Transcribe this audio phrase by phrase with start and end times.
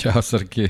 [0.00, 0.68] Ćao, Srki.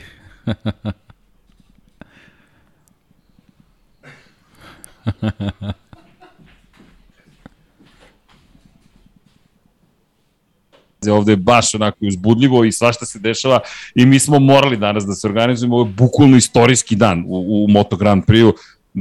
[11.11, 13.61] ovde je baš onako uzbudljivo i svašta se dešava
[13.95, 17.69] i mi smo morali danas da se organizujemo, ovo je bukvalno istorijski dan u, u
[17.69, 18.55] Moto Grand Prix-u.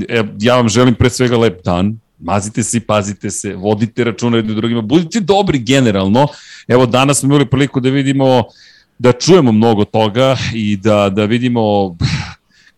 [0.10, 4.38] E, ja vam želim pre svega lep dan, mazite se i pazite se, vodite računa
[4.38, 6.28] jednim drugima, budite dobri generalno.
[6.68, 8.44] Evo danas smo imali priliku da vidimo
[9.00, 11.96] da čujemo mnogo toga i da, da vidimo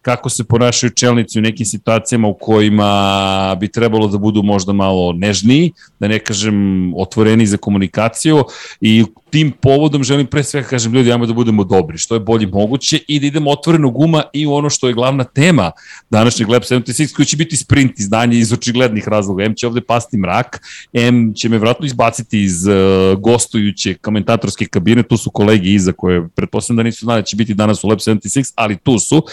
[0.01, 5.13] kako se ponašaju čelnici u nekim situacijama u kojima bi trebalo da budu možda malo
[5.13, 8.43] nežniji, da ne kažem otvoreni za komunikaciju
[8.81, 12.47] i tim povodom želim pre svega kažem ljudi, ajmo da budemo dobri, što je bolje
[12.47, 15.71] moguće i da idemo otvoreno guma i ono što je glavna tema
[16.09, 19.43] današnjeg Lab 76 koji će biti sprint izdanje iz očiglednih razloga.
[19.43, 20.61] M će ovde pasti mrak,
[20.93, 22.73] M će me vratno izbaciti iz uh,
[23.19, 27.53] gostujuće komentatorske kabine, tu su kolegi iza koje pretpostavljam da nisu znali da će biti
[27.53, 29.23] danas u Lab 76, ali tu su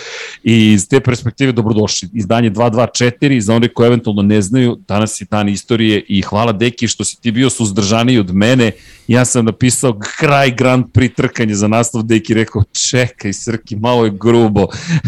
[0.44, 2.08] i iz te perspektive dobrodošli.
[2.14, 6.88] Izdanje 224 za one koji eventualno ne znaju, danas je dan istorije i hvala Deki
[6.88, 8.72] što si ti bio suzdržaniji od mene
[9.08, 9.87] ja sam napisao
[10.18, 14.66] kraj Grand Prix trkanje za naslov, Deki rekao, čekaj Srki, malo je grubo,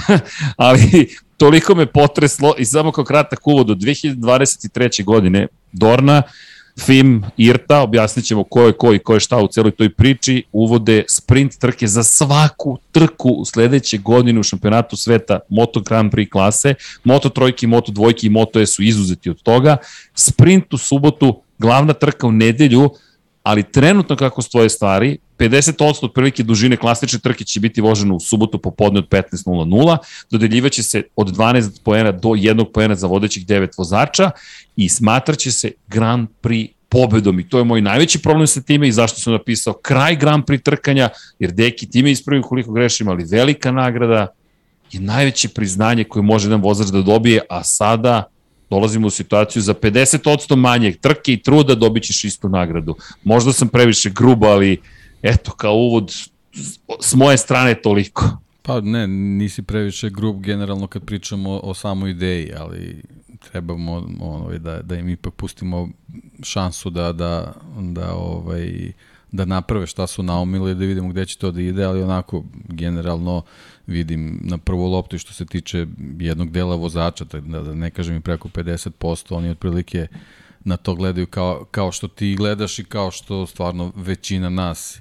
[0.56, 5.04] ali toliko me potreslo i samo kao kratak uvod do 2023.
[5.04, 6.22] godine Dorna,
[6.78, 10.44] FIM, IRTA, objasnit ćemo ko je ko i ko je šta u celoj toj priči,
[10.52, 16.30] uvode sprint trke za svaku trku u sledeće godine u šampionatu sveta Moto Grand Prix
[16.30, 16.74] klase,
[17.04, 19.76] Moto trojki, Moto dvojki i Moto E su izuzeti od toga,
[20.14, 22.90] sprint u subotu, glavna trka u nedelju,
[23.50, 28.20] ali trenutno kako stoje stvari, 50% od prilike dužine klasične trke će biti voženo u
[28.20, 29.96] subotu popodne od 15.00,
[30.30, 34.30] dodeljivaće se od 12 poena do 1 poena za vodećih 9 vozača
[34.76, 37.40] i smatraće se Grand Prix pobedom.
[37.40, 40.62] I to je moj najveći problem sa time i zašto sam napisao kraj Grand Prix
[40.62, 44.26] trkanja, jer deki time ispravim koliko grešim, ali velika nagrada
[44.92, 48.24] je najveće priznanje koje može jedan vozač da dobije, a sada
[48.70, 52.94] dolazimo u situaciju za 50% manje trke i truda dobit ćeš istu nagradu.
[53.24, 54.80] Možda sam previše grubo, ali
[55.22, 56.12] eto, kao uvod
[57.00, 58.36] s moje strane toliko.
[58.62, 63.02] Pa ne, nisi previše grub generalno kad pričamo o, o samoj ideji, ali
[63.50, 65.88] trebamo ono, da, da im ipak pustimo
[66.42, 68.92] šansu da, da, da ovaj,
[69.32, 73.42] da naprave šta su naumili, da vidimo gde će to da ide, ali onako generalno
[73.90, 75.86] vidim na prvu loptu što se tiče
[76.18, 80.06] jednog dela vozača, da, da ne kažem i preko 50%, oni otprilike
[80.64, 85.00] na to gledaju kao, kao što ti gledaš i kao što stvarno većina nas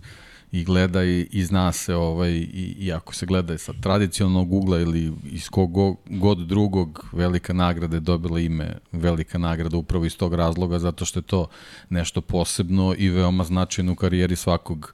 [0.52, 4.80] i gleda i, i zna se ovaj, i, i ako se gleda sa tradicionalnog ugla
[4.80, 10.34] ili iz kog god drugog velika nagrada je dobila ime velika nagrada upravo iz tog
[10.34, 11.48] razloga zato što je to
[11.90, 14.94] nešto posebno i veoma značajno u karijeri svakog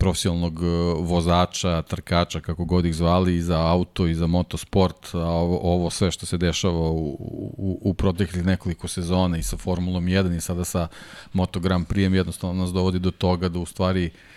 [0.00, 0.66] profesionalnog e,
[1.00, 5.90] vozača, trkača, kako god ih zvali, i za auto i za motosport, a ovo, ovo
[5.90, 7.16] sve što se dešava u,
[7.58, 10.88] u, u proteklih nekoliko sezona i sa Formulom 1 i sada sa
[11.32, 14.29] Moto Grand Prix jednostavno nas dovodi do toga da u stvari uh,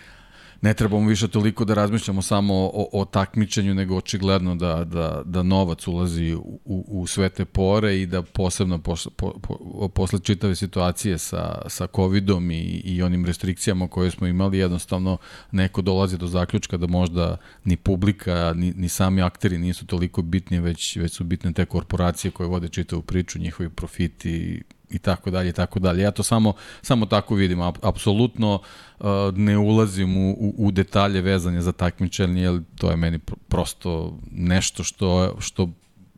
[0.64, 5.42] ne trebamo više toliko da razmišljamo samo o, o takmičenju, nego očigledno da, da, da
[5.42, 10.54] novac ulazi u, u sve te pore i da posebno posle, po, po, posle čitave
[10.54, 15.16] situacije sa, sa COVID-om i, i onim restrikcijama koje smo imali, jednostavno
[15.52, 20.60] neko dolazi do zaključka da možda ni publika, ni, ni sami akteri nisu toliko bitni,
[20.60, 25.48] već, već su bitne te korporacije koje vode čitavu priču, njihovi profiti i tako dalje
[25.48, 26.02] i tako dalje.
[26.02, 26.52] Ja to samo
[26.82, 27.60] samo tako vidim.
[27.82, 28.60] Apsolutno
[28.98, 34.18] uh, ne ulazim u, u, u detalje vezanje za takmičenje, jer to je meni prosto
[34.30, 35.68] nešto što što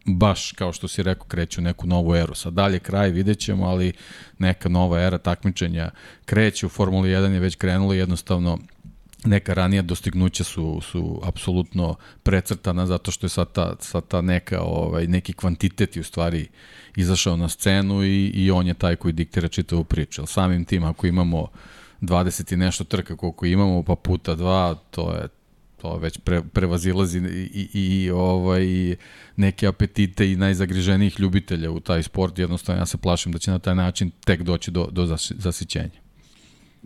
[0.07, 2.35] baš kao što si rekao kreće u neku novu eru.
[2.35, 3.93] Sad dalje kraj vidjet ćemo, ali
[4.39, 5.91] neka nova era takmičenja
[6.25, 8.59] kreće u Formuli 1 je već krenulo jednostavno
[9.27, 14.61] neka ranija dostignuća su, su apsolutno precrtana zato što je sad ta, sad ta neka,
[14.61, 16.49] ovaj, neki kvantitet i u stvari
[16.97, 20.21] izašao na scenu i, i on je taj koji diktira čitavu priču.
[20.21, 21.49] Ali samim tim, ako imamo
[22.01, 25.29] 20 i nešto trka koliko imamo, pa puta dva, to je
[25.83, 28.97] to već pre, prevazilazi i, i, i ovaj,
[29.37, 32.39] neke apetite i najzagriženijih ljubitelja u taj sport.
[32.39, 36.06] Jednostavno, ja se plašim da će na taj način tek doći do, do zasićenja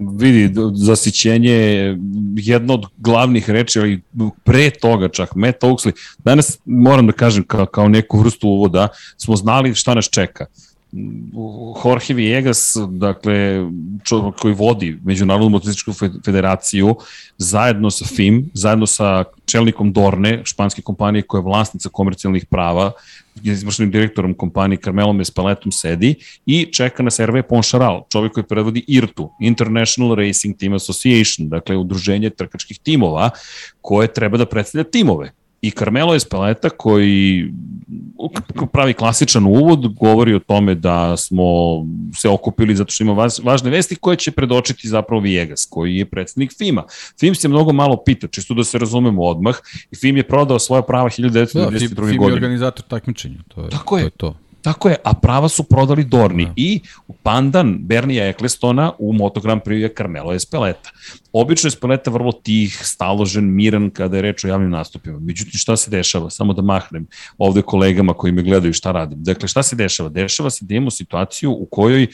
[0.01, 1.99] vidi, zasićenje je
[2.37, 4.03] jedna od glavnih reči, ali
[4.45, 9.37] pre toga čak, Matt Oaksley, danas moram da kažem kao, kao neku vrstu uvoda, smo
[9.37, 10.47] znali šta nas čeka.
[11.85, 13.67] Jorge Viegas, dakle,
[14.05, 15.93] čovjek koji vodi Međunarodnu motorističku
[16.25, 16.97] federaciju,
[17.39, 22.93] zajedno sa FIM, zajedno sa čelnikom Dorne, španske kompanije koja je vlasnica komercijalnih prava,
[23.43, 26.15] izvršenim direktorom kompanije Carmelom Espaletom sedi
[26.47, 32.31] i čeka nas Hervé Poncharal, čovjek koji predvodi IRTU, International Racing Team Association, dakle udruženje
[32.31, 33.31] trkačkih timova,
[33.81, 37.53] koje treba da predstavlja timove I Carmelo Espeleta koji
[38.73, 41.45] pravi klasičan uvod, govori o tome da smo
[42.15, 46.53] se okupili zato što ima važne vesti koje će predočiti zapravo Viegas, koji je predsednik
[46.59, 46.85] FIMA.
[47.21, 49.57] FIM se mnogo malo pita, čisto da se razumemo odmah,
[49.91, 51.55] i FIM je prodao svoja prava 1992.
[51.55, 52.13] Da, godine.
[52.13, 54.11] FIM je organizator takmičenja, to je, Tako je.
[54.11, 54.27] to.
[54.27, 54.50] Je to.
[54.63, 56.53] Tako je, a prava su prodali Dorni da.
[56.57, 56.81] i
[57.23, 60.91] pandan Bernija Eklestona u Moto Grand Prix je Carmelo Espeleta.
[61.33, 65.19] Obično je Espeleta vrlo tih, staložen, miran kada je reč o javnim nastupima.
[65.19, 66.31] Međutim, šta se dešava?
[66.31, 67.07] Samo da mahnem
[67.39, 69.23] ovde kolegama koji me gledaju šta radim.
[69.23, 70.09] Dakle, šta se dešava?
[70.09, 72.07] Dešava se da imamo situaciju u kojoj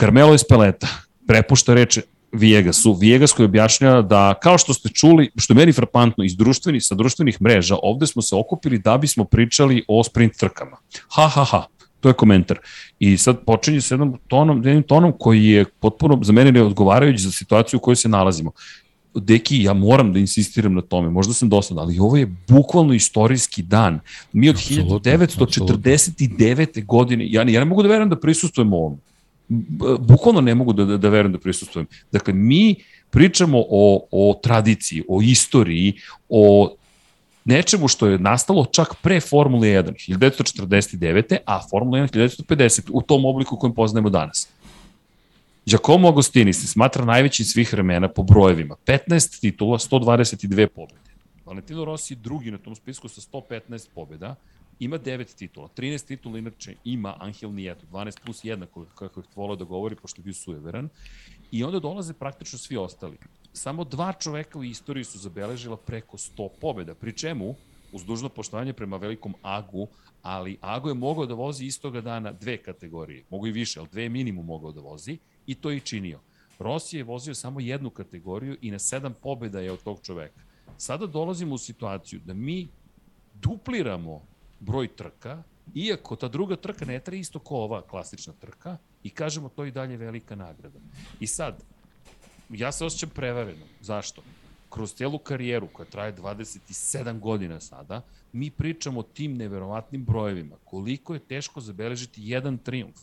[0.00, 0.88] Carmelo Espeleta
[1.26, 1.98] prepušta reč
[2.32, 2.92] Viegasu.
[2.92, 6.94] Viegas koji objašnjava da, kao što ste čuli, što je meni frapantno, iz društvenih, sa
[6.94, 10.76] društvenih mreža, ovde smo se okupili da bismo pričali o sprint trkama.
[11.08, 11.64] Ha, ha, ha.
[12.00, 12.58] To je komentar.
[12.98, 17.32] I sad počinje sa jednom tonom, jednim tonom koji je potpuno za mene neodgovarajući za
[17.32, 18.50] situaciju u kojoj se nalazimo.
[19.14, 23.62] Deki, ja moram da insistiram na tome, možda sam dosadan, ali ovo je bukvalno istorijski
[23.62, 24.00] dan.
[24.32, 26.52] Mi od absolutno, 1949.
[26.52, 26.82] Absolutno.
[26.86, 29.00] godine, ja ne, ja ne mogu da verujem da prisustujemo ovom
[29.98, 31.86] bukvalno ne mogu da, da, da verujem da prisustujem.
[32.12, 32.74] Dakle, mi
[33.10, 35.94] pričamo o, o tradiciji, o istoriji,
[36.28, 36.74] o
[37.44, 41.36] nečemu što je nastalo čak pre Formule 1, 1949.
[41.46, 44.48] a Formula 1 1950, u tom obliku kojem poznajemo danas.
[45.66, 48.76] Giacomo Agostini se smatra najvećim svih vremena po brojevima.
[48.86, 51.08] 15 titula, 122 pobjede.
[51.46, 54.34] Valentino Rossi drugi na tom spisku sa 115 pobjeda
[54.80, 59.56] ima 9 titula, 13 titula inače ima Angel Nieto, 12 plus 1, kako je volao
[59.56, 60.88] da govori, pošto je bio sujeveran.
[61.50, 63.16] I onda dolaze praktično svi ostali.
[63.52, 67.54] Samo dva čoveka u istoriji su zabeležila preko 100 pobjeda, pri čemu,
[67.92, 69.88] uz dužno poštovanje prema velikom Agu,
[70.22, 74.08] ali Ago je mogao da vozi istoga dana dve kategorije, mogu i više, ali dve
[74.08, 76.20] minimum mogao da vozi i to i činio.
[76.58, 80.40] Rossi je vozio samo jednu kategoriju i na sedam pobjeda je od tog čoveka.
[80.76, 82.68] Sada dolazimo u situaciju da mi
[83.34, 84.22] dupliramo
[84.60, 85.42] broj trka,
[85.74, 89.70] iako ta druga trka ne traje isto kao ova klasična trka i kažemo to i
[89.70, 90.78] dalje velika nagrada.
[91.20, 91.62] I sad,
[92.50, 93.64] ja se osjećam prevareno.
[93.80, 94.22] Zašto?
[94.70, 98.02] Kroz celu karijeru koja traje 27 godina sada,
[98.32, 100.56] mi pričamo o tim neverovatnim brojevima.
[100.64, 102.98] Koliko je teško zabeležiti jedan triumf.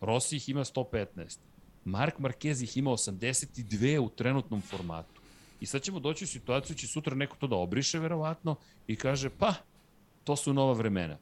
[0.00, 1.38] Rossi ih ima 115.
[1.84, 5.22] Mark Marquez ih ima 82 u trenutnom formatu.
[5.60, 8.56] I sad ćemo doći u situaciju, će sutra neko to da obriše verovatno
[8.86, 9.54] i kaže, pa,
[10.24, 11.18] to su nova vremena.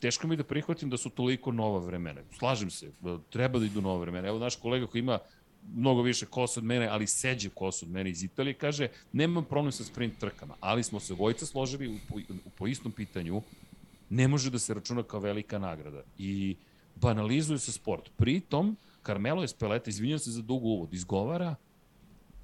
[0.00, 2.20] Teško mi da prihvatim da su toliko nova vremena.
[2.38, 2.92] Slažem se,
[3.30, 4.28] treba da idu nova vremena.
[4.28, 5.18] Evo naš kolega koji ima
[5.74, 9.72] mnogo više kosa od mene, ali seđe kosa od mene iz Italije, kaže, nemam problem
[9.72, 12.14] sa sprint trkama, ali smo se vojica složili u, po,
[12.46, 13.42] u, po istom pitanju,
[14.10, 16.02] ne može da se računa kao velika nagrada.
[16.18, 16.56] I
[16.96, 18.10] banalizuje se sport.
[18.16, 18.76] Pritom,
[19.06, 21.54] Carmelo Espeleta, izvinjam se za dugo uvod, izgovara,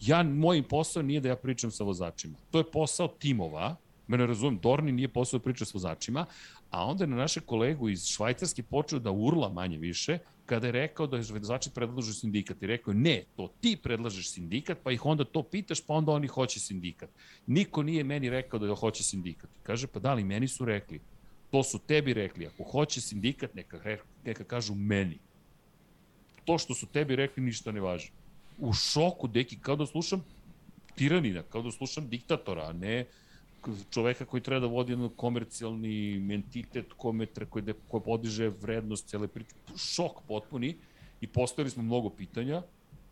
[0.00, 2.38] ja, moj posao nije da ja pričam sa vozačima.
[2.50, 6.26] To je posao timova, Mene razumem, Dorni nije posao priča s vozačima,
[6.70, 10.72] a onda je na naše kolegu iz Švajcarske počeo da urla manje više, kada je
[10.72, 12.62] rekao da je vozači predlažu sindikat.
[12.62, 16.12] I rekao je, ne, to ti predlažeš sindikat, pa ih onda to pitaš, pa onda
[16.12, 17.10] oni hoće sindikat.
[17.46, 19.50] Niko nije meni rekao da hoće sindikat.
[19.62, 21.00] Kaže, pa da li, meni su rekli.
[21.50, 22.46] To su tebi rekli.
[22.46, 25.18] Ako hoće sindikat, neka, neka kažu meni.
[26.44, 28.10] To što su tebi rekli ništa ne važi.
[28.58, 30.24] U šoku, deki, kao da slušam
[30.94, 33.04] tiranina, kao da slušam diktatora, a ne
[33.90, 39.28] čoveka koji treba da vodi jedan komercijalni entitet kome, koji, de, koji podiže vrednost cele
[39.28, 39.54] priče.
[39.76, 40.76] Šok potpuni
[41.20, 42.62] i postavili smo mnogo pitanja,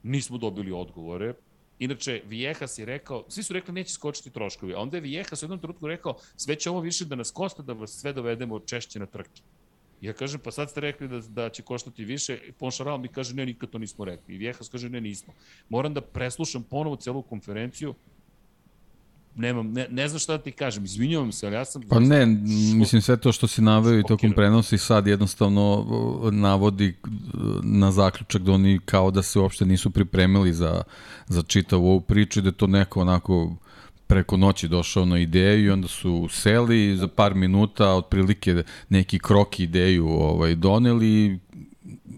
[0.03, 1.35] nismo dobili odgovore.
[1.79, 5.45] Inače, Vijekas je rekao, svi su rekli neće skočiti troškovi, a onda je Vijekas u
[5.45, 8.99] jednom trenutku rekao sve će ovo više da nas kosta da vas sve dovedemo češće
[8.99, 9.43] na trke.
[10.01, 13.47] Ja kažem, pa sad ste rekli da, da će koštati više, Ponšaral mi kaže, ne,
[13.47, 14.35] nikad to nismo rekli.
[14.35, 15.33] I Vjekas kaže, ne, nismo.
[15.69, 17.95] Moram da preslušam ponovo celu konferenciju,
[19.37, 21.83] nemam, ne, ne znam šta da ti kažem, izvinjavam se, ali ja sam...
[21.83, 22.27] Pa ne,
[22.75, 25.87] mislim sve to što si naveo i tokom prenosi sad jednostavno
[26.33, 26.95] navodi
[27.63, 30.83] na zaključak da oni kao da se uopšte nisu pripremili za,
[31.27, 33.57] za čitavu ovu priču i da to neko onako
[34.07, 39.63] preko noći došao na ideju i onda su seli za par minuta otprilike neki kroki
[39.63, 41.39] ideju ovaj doneli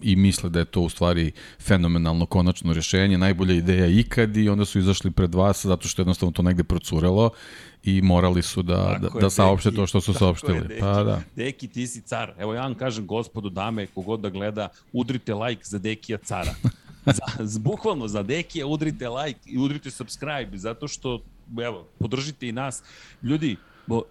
[0.03, 4.65] i misle da je to u stvari fenomenalno konačno rješenje, najbolja ideja ikad i onda
[4.65, 7.31] su izašli pred vas zato što jednostavno to negde procurelo
[7.85, 10.75] i morali su da, da, da saopšte to što su saopštili.
[10.75, 11.23] Je, pa da.
[11.37, 12.33] Deki, ti si car.
[12.39, 16.55] Evo ja vam kažem, gospodu, dame, kogod da gleda, udrite like za Dekija cara.
[17.39, 21.23] za, bukvalno za Dekija udrite like i udrite subscribe, zato što,
[21.63, 22.83] evo, podržite i nas.
[23.23, 23.57] Ljudi,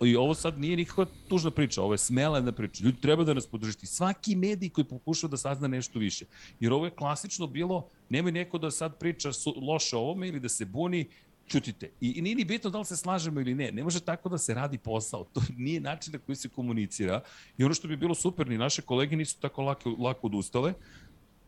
[0.05, 2.83] I ovo sad nije nikakva tužna priča, ovo je smelena priča.
[2.83, 3.85] Ljudi treba da nas podržite.
[3.85, 6.25] Svaki medij koji pokušava da sazna nešto više.
[6.59, 9.29] Jer ovo je klasično bilo, nemoj neko da sad priča
[9.61, 11.07] loše o ovome ili da se buni,
[11.47, 11.91] čutite.
[12.01, 13.71] I, I nije ni bitno da li se slažemo ili ne.
[13.71, 15.23] Ne može tako da se radi posao.
[15.33, 17.21] To nije način na koji se komunicira.
[17.57, 20.73] I ono što bi bilo super, ni naše kolege nisu tako lako, lako odustale.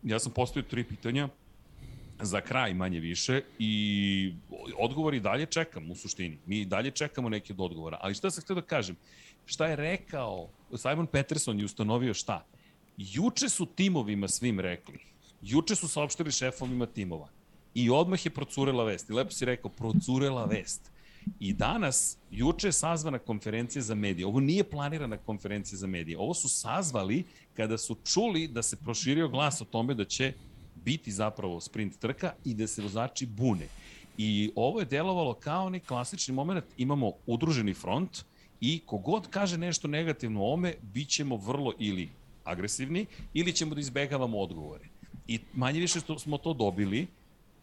[0.04, 1.30] Ja sam postavio tri pitanja
[2.22, 4.34] za kraj manje više i
[4.78, 6.38] odgovor i dalje čekam u suštini.
[6.46, 7.98] Mi dalje čekamo neke od odgovora.
[8.02, 8.96] Ali šta sam htio da kažem?
[9.46, 12.46] Šta je rekao Simon Peterson je ustanovio šta?
[12.98, 15.00] Juče su timovima svim rekli.
[15.42, 17.28] Juče su saopštili šefovima timova.
[17.74, 19.10] I odmah je procurela vest.
[19.10, 20.92] I lepo si rekao, procurela vest.
[21.40, 24.26] I danas, juče je sazvana konferencija za medije.
[24.26, 26.18] Ovo nije planirana konferencija za medije.
[26.18, 30.34] Ovo su sazvali kada su čuli da se proširio glas o tome da će
[30.88, 33.68] biti zapravo sprint trka i da se vozači bune.
[34.18, 38.24] I ovo je delovalo kao ni klasični moment, imamo udruženi front
[38.62, 42.10] i kogod kaže nešto negativno o ome, bit ćemo vrlo ili
[42.44, 44.88] agresivni ili ćemo da izbegavamo odgovore.
[45.28, 47.08] I manje više smo to dobili,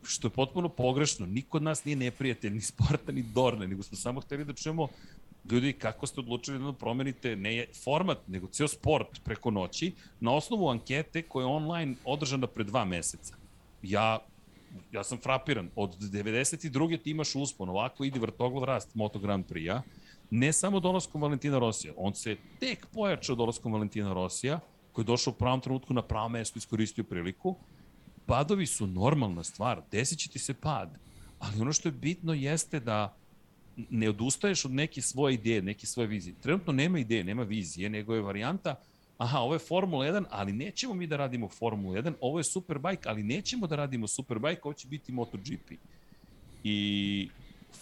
[0.02, 1.26] što je potpuno pogrešno.
[1.26, 4.88] Niko od nas nije neprijatelj, ni Sporta, ni Dorne, nego smo samo hteli da čujemo
[5.50, 10.68] ljudi, kako ste odlučili da promenite ne format, nego ceo sport preko noći, na osnovu
[10.68, 13.36] ankete koja je online održana pre dva meseca.
[13.82, 14.18] Ja
[14.92, 15.70] ja sam frapiran.
[15.76, 17.02] Od 92.
[17.02, 19.82] ti imaš uspon, ovako ide vrtoglav rast Moto Grand Prix-a,
[20.30, 24.60] ne samo dolaskom Valentina Rosija, on se tek pojačao dolaskom Valentina Rosija,
[24.92, 27.56] koji je došao u pravom trenutku na pravo mesto, iskoristio priliku.
[28.26, 30.98] Padovi su normalna stvar, desit će ti se pad,
[31.38, 33.16] ali ono što je bitno jeste da
[33.90, 36.34] ne odustaješ od neke svoje ideje, neke svoje vizije.
[36.40, 38.76] Trenutno nema ideje, nema vizije, nego je varijanta
[39.18, 43.08] aha, ovo je Formula 1, ali nećemo mi da radimo Formula 1, ovo je Superbike,
[43.08, 45.72] ali nećemo da radimo Superbike, ovo će biti MotoGP.
[46.64, 47.28] I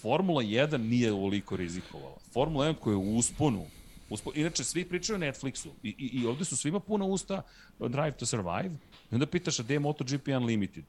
[0.01, 2.17] Formula 1 nije ovoliko rizikovala.
[2.33, 3.67] Formula 1 koja je u usponu,
[4.11, 7.43] usponu inače svi pričaju o Netflixu i, i, i ovde su svima puna usta
[7.79, 8.71] Drive to Survive
[9.11, 10.85] i onda pitaš a gde je MotoGP Unlimited?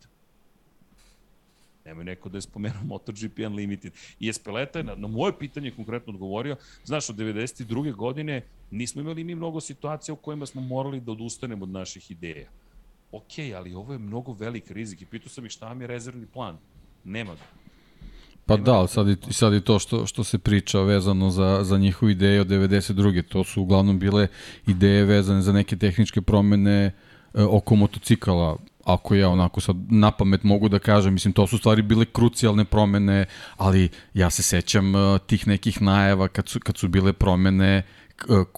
[1.86, 3.94] Nemoj neko da je spomenuo MotoGP Unlimited.
[4.20, 7.96] I Espeleta je na, na moje pitanje konkretno odgovorio, znaš, od 92.
[7.96, 12.50] godine nismo imali mi mnogo situacija u kojima smo morali da odustanemo od naših ideja.
[13.12, 16.26] Ok, ali ovo je mnogo velik rizik i pitao sam ih šta vam je rezervni
[16.26, 16.58] plan.
[17.04, 17.42] Nema ga.
[18.46, 21.78] Pa Nema da, sad i, sad i to što, što se priča vezano za, za
[21.78, 23.24] njihovu ideju od 92.
[23.30, 24.28] To su uglavnom bile
[24.68, 26.92] ideje vezane za neke tehničke promene
[27.34, 31.58] e, oko motocikala ako ja onako sad na pamet mogu da kažem, mislim to su
[31.58, 33.26] stvari bile krucijalne promene,
[33.58, 38.03] ali ja se sećam uh, tih nekih najava kad su, kad su bile promene uh,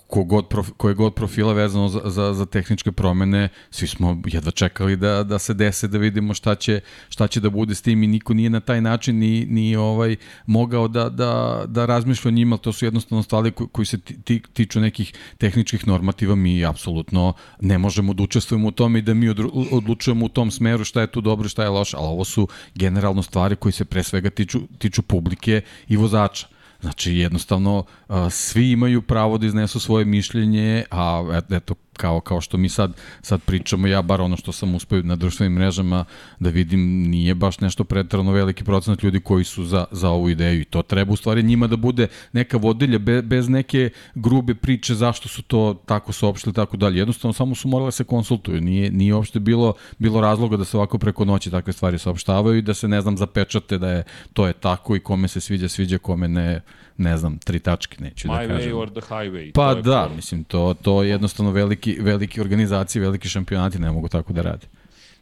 [0.07, 4.95] kogod prof, koje god profila vezano za, za, za tehničke promene, svi smo jedva čekali
[4.95, 8.07] da, da se dese, da vidimo šta će, šta će da bude s tim i
[8.07, 12.57] niko nije na taj način ni, ni ovaj mogao da, da, da razmišlja o njima,
[12.57, 17.77] to su jednostavno stvari koji, koji se ti, tiču nekih tehničkih normativa, mi apsolutno ne
[17.77, 19.29] možemo da učestvujemo u tome i da mi
[19.71, 23.23] odlučujemo u tom smeru šta je tu dobro šta je loše, ali ovo su generalno
[23.23, 26.54] stvari koji se pre svega tiču, tiču publike i vozača.
[26.85, 27.83] Znači, jednostavno,
[28.29, 33.41] svi imaju pravo da iznesu svoje mišljenje, a eto, kao, kao što mi sad, sad
[33.41, 36.05] pričamo, ja bar ono što sam uspeo na društvenim mrežama
[36.39, 40.61] da vidim, nije baš nešto pretrano veliki procenat ljudi koji su za, za ovu ideju
[40.61, 44.95] i to treba u stvari njima da bude neka vodilja be, bez neke grube priče
[44.95, 46.99] zašto su to tako saopštili tako dalje.
[46.99, 50.77] Jednostavno samo su morali da se konsultuju, nije, nije uopšte bilo, bilo razloga da se
[50.77, 54.47] ovako preko noći takve stvari saopštavaju i da se ne znam zapečate da je to
[54.47, 56.61] je tako i kome se sviđa, sviđa, kome ne,
[56.97, 58.71] ne znam, tri tačke, neću My da kažem.
[58.71, 59.51] My way or the highway.
[59.53, 60.15] Pa da, problem.
[60.15, 64.67] mislim, to, to je jednostavno veliki, veliki organizacije, veliki šampionati ne mogu tako da rade.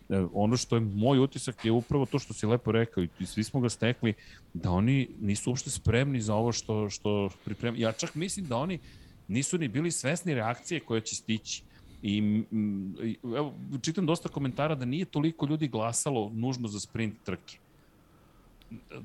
[0.09, 3.43] E, ono što je moj utisak je upravo to što si lepo rekao i svi
[3.43, 4.13] smo ga stekli,
[4.53, 7.81] da oni nisu uopšte spremni za ovo što, što pripremaju.
[7.81, 8.79] Ja čak mislim da oni
[9.27, 11.63] nisu ni bili svesni reakcije koje će stići.
[12.01, 12.43] I,
[13.23, 17.57] evo, čitam dosta komentara da nije toliko ljudi glasalo nužno za sprint trke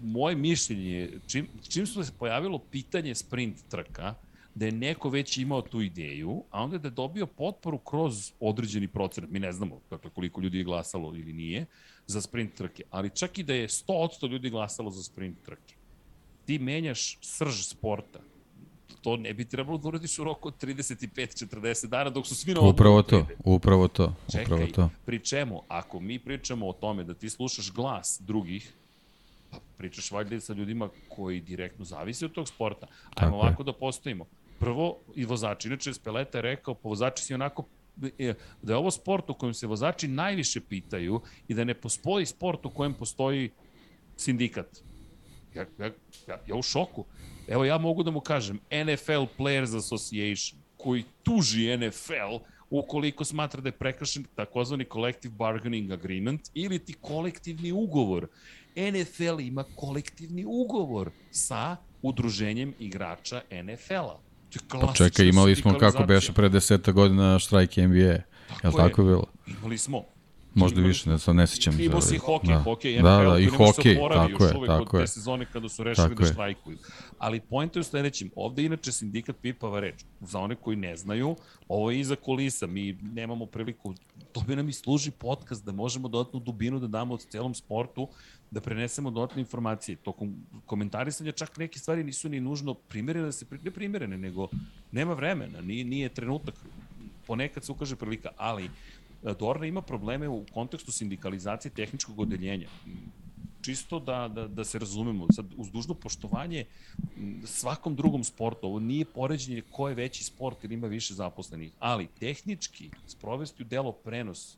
[0.03, 4.15] moje mišljenje, čim, čim se pojavilo pitanje sprint trka,
[4.55, 8.89] da je neko već imao tu ideju, a onda da je dobio potporu kroz određeni
[8.89, 11.67] procenat, mi ne znamo dakle, koliko ljudi je glasalo ili nije,
[12.07, 15.75] za sprint trke, ali čak i da je 100% ljudi glasalo za sprint trke.
[16.45, 18.19] Ti menjaš srž sporta.
[19.03, 22.61] to ne bi trebalo da uradiš u roku od 35-40 dana dok su svi na
[22.61, 24.91] Upravo to, upravo to, Čekaj, upravo to.
[25.07, 28.73] pri čemu, ako mi pričamo o tome da ti slušaš glas drugih,
[29.77, 32.87] pričaš valjda i sa ljudima koji direktno zavise od tog sporta.
[32.87, 33.35] Ajmo Tako je.
[33.35, 34.27] ovako da postavimo.
[34.59, 37.65] Prvo, i vozači, inače Speleta je rekao, pa vozači si onako
[38.19, 42.27] e, da je ovo sport u kojem se vozači najviše pitaju i da ne postoji
[42.27, 43.51] sport u kojem postoji
[44.17, 44.67] sindikat.
[45.55, 45.91] Ja, ja,
[46.29, 47.05] ja, ja u šoku.
[47.49, 53.69] Evo ja mogu da mu kažem NFL Players Association koji tuži NFL ukoliko smatra da
[53.69, 58.27] je prekršen takozvani collective bargaining agreement ili ti kolektivni ugovor.
[58.77, 64.19] NFL ima kolektivni ugovor sa udruženjem igrača NFL-a.
[64.55, 67.97] Je Pa čekaj, imali smo kako beše pre deseta godina štrajk NBA.
[67.97, 68.23] Jel
[68.63, 68.77] je.
[68.77, 69.25] tako bilo?
[69.47, 70.05] Imali smo.
[70.59, 71.81] Možda Imali više, ne, sad ne sećam.
[71.81, 72.61] Imao si hokej, da.
[72.61, 75.07] hokej, Da, NFL, da, i ne može hokej, tako je, od tako te je.
[75.07, 76.79] sezone kada su rešili Tako da štrajkuju.
[77.19, 79.95] Ali point je u sledećem, ovde inače sindikat pipava reč.
[80.21, 81.37] Za one koji ne znaju,
[81.69, 83.95] ovo je iza kulisa, mi nemamo priliku,
[84.33, 88.09] to bi nam i služi podcast da možemo dodatnu dubinu da damo od celom sportu,
[88.51, 89.97] da prenesemo dodatne informacije.
[89.97, 90.37] Tokom
[90.67, 94.49] komentarisanja čak neke stvari nisu ni nužno primerene, da se ne primerene, nego
[94.93, 96.55] nema vremena, nije, nije trenutak.
[97.27, 98.71] Ponekad se ukaže prilika, ali
[99.39, 102.69] Dorna ima probleme u kontekstu sindikalizacije tehničkog odeljenja
[103.69, 106.65] čisto da, da, da se razumemo, sad uz dužno poštovanje
[107.45, 112.09] svakom drugom sportu, ovo nije poređenje ko je veći sport ili ima više zaposlenih, ali
[112.21, 114.57] tehnički sprovesti u delo prenos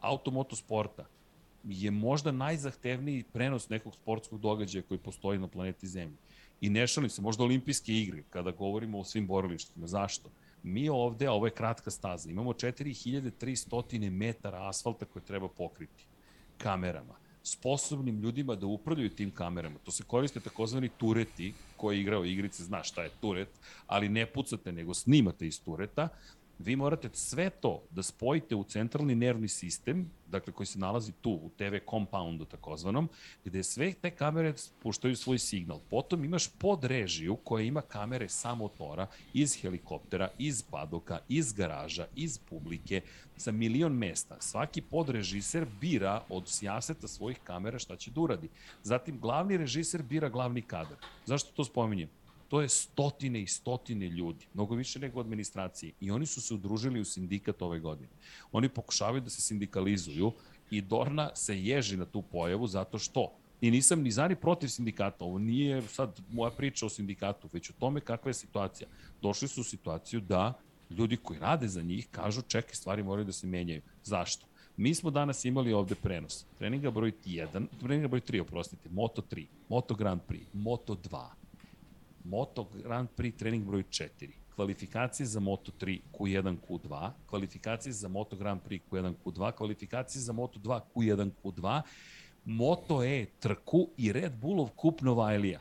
[0.00, 1.04] automoto sporta
[1.64, 6.16] je možda najzahtevniji prenos nekog sportskog događaja koji postoji na planeti Zemlji.
[6.60, 9.86] I ne šalim se, možda olimpijske igre, kada govorimo o svim borilištima.
[9.86, 10.30] Zašto?
[10.62, 16.06] Mi ovde, a ovo je kratka staza, imamo 4300 metara asfalta koje treba pokriti
[16.58, 17.14] kamerama
[17.48, 19.78] sposobnim ljudima da upravljaju tim kamerama.
[19.84, 23.48] To se koriste takozvani tureti, ko je igrao igrice zna šta je turet,
[23.86, 26.08] ali ne pucate, nego snimate iz tureta.
[26.58, 31.30] Vi morate sve to da spojite u centralni nervni sistem, dakle koji se nalazi tu,
[31.30, 33.08] u TV compoundu takozvanom,
[33.44, 35.80] gde sve te kamere puštaju svoj signal.
[35.90, 42.38] Potom imaš podrežiju koja ima kamere sa motora, iz helikoptera, iz padoka, iz garaža, iz
[42.38, 43.00] publike,
[43.36, 44.36] sa milion mesta.
[44.40, 48.48] Svaki podrežiser bira od sjaseta svojih kamera šta će da uradi.
[48.82, 50.96] Zatim, glavni režiser bira glavni kadar.
[51.26, 52.08] Zašto to spominjem?
[52.48, 55.92] To je stotine i stotine ljudi, mnogo više nego administracije.
[56.00, 58.08] I oni su se udružili u sindikat ove godine.
[58.52, 60.32] Oni pokušavaju da se sindikalizuju
[60.70, 64.68] i Dorna se ježi na tu pojavu zato što I nisam ni za ni protiv
[64.68, 65.24] sindikata.
[65.24, 68.88] Ovo nije sad moja priča o sindikatu, već o tome kakva je situacija.
[69.22, 70.54] Došli su u situaciju da
[70.90, 73.82] ljudi koji rade za njih kažu čekaj, stvari moraju da se menjaju.
[74.04, 74.46] Zašto?
[74.76, 76.44] Mi smo danas imali ovde prenos.
[76.58, 81.26] Treninga broj 1, treninga broj 3, oprostite, Moto 3, Moto Grand Prix, Moto 2,
[82.24, 88.36] Moto Grand Prix trening broj 4, kvalifikacije za Moto 3 Q1 Q2, kvalifikacije za Moto
[88.36, 91.82] Grand Prix Q1 Q2, kvalifikacije za Moto 2 Q1 Q2,
[92.44, 95.60] Moto E trku i Red Bullov kup Novajlija.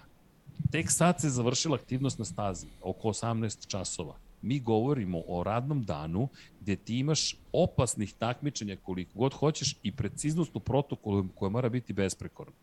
[0.72, 4.16] Tek sad se završila aktivnost na stazi, oko 18 časova.
[4.42, 6.28] Mi govorimo o radnom danu
[6.62, 11.94] gde ti imaš opasnih takmičenja koliko god hoćeš i preciznost u protokolu koja mora biti
[11.94, 12.54] besprekorna.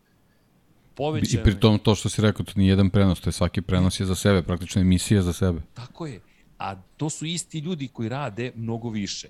[0.95, 1.43] I Povećane...
[1.43, 4.05] pri tom to što si rekao, to nije jedan prenos, to je svaki prenos je
[4.05, 5.61] za sebe, praktično emisija za sebe.
[5.73, 6.21] Tako je.
[6.57, 9.27] A to su isti ljudi koji rade mnogo više.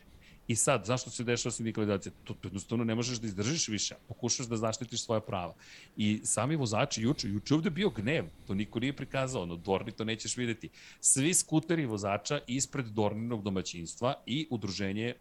[0.48, 2.12] I sad, zašto se dešava sindikalizacija?
[2.24, 3.96] To, to jednostavno ne možeš da izdržiš više.
[4.08, 5.56] Pokušaš da zaštitiš svoja prava.
[5.98, 10.04] I sami vozači juče, juče ovde bio gnev, to niko nije prikazao, no Dorni to
[10.04, 10.70] nećeš videti.
[11.02, 15.14] Svi skuteri vozača ispred Dorninog domaćinstva i udruženje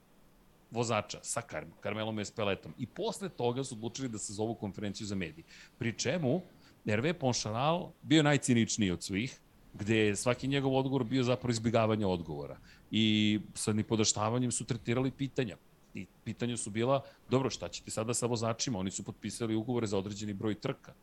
[0.70, 2.74] vozača sa Kar Karmelom Espeletom.
[2.78, 5.44] I posle toga su odlučili da se zovu konferenciju za mediji.
[5.78, 6.40] Pri čemu
[6.86, 9.40] Hervé Poncharal bio najciničniji od svih,
[9.74, 12.58] gde je svaki njegov odgovor bio zapravo izbjegavanje odgovora.
[12.90, 15.56] I sa nipodaštavanjem su tretirali pitanja.
[15.94, 18.78] I pitanja su bila, dobro, šta ćete sada sa vozačima?
[18.78, 20.94] Oni su potpisali ugovore za određeni broj trka.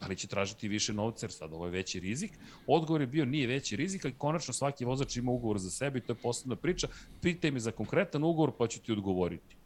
[0.00, 2.32] Da li će tražiti više novca, jer sad ovo je veći rizik?
[2.66, 6.02] Odgovor je bio nije veći rizik, ali konačno svaki vozač ima ugovor za sebe i
[6.02, 6.88] to je posebna priča.
[7.22, 9.56] Pitaj me za konkretan ugovor, pa ću ti odgovoriti.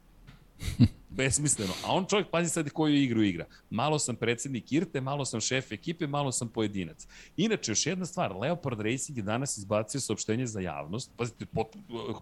[1.10, 1.72] Besmisleno.
[1.84, 3.46] A on čovjek, pazi sad koju igru igra.
[3.70, 7.06] Malo sam predsednik Irte, malo sam šef ekipe, malo sam pojedinac.
[7.36, 11.10] Inače, još jedna stvar, Leopard Racing je danas izbacio saopštenje za javnost.
[11.16, 11.76] Pazite, pot,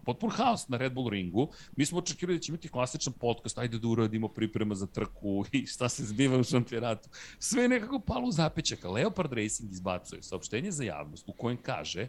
[0.04, 1.48] potpun haos na Red Bull ringu.
[1.76, 5.66] Mi smo očekivali da će imati klasičan podcast, ajde da uradimo priprema za trku i
[5.66, 7.08] šta se zbiva u šampionatu.
[7.38, 8.90] Sve je nekako palo u zapećaka.
[8.90, 12.08] Leopard Racing izbacuje saopštenje za javnost u kojem kaže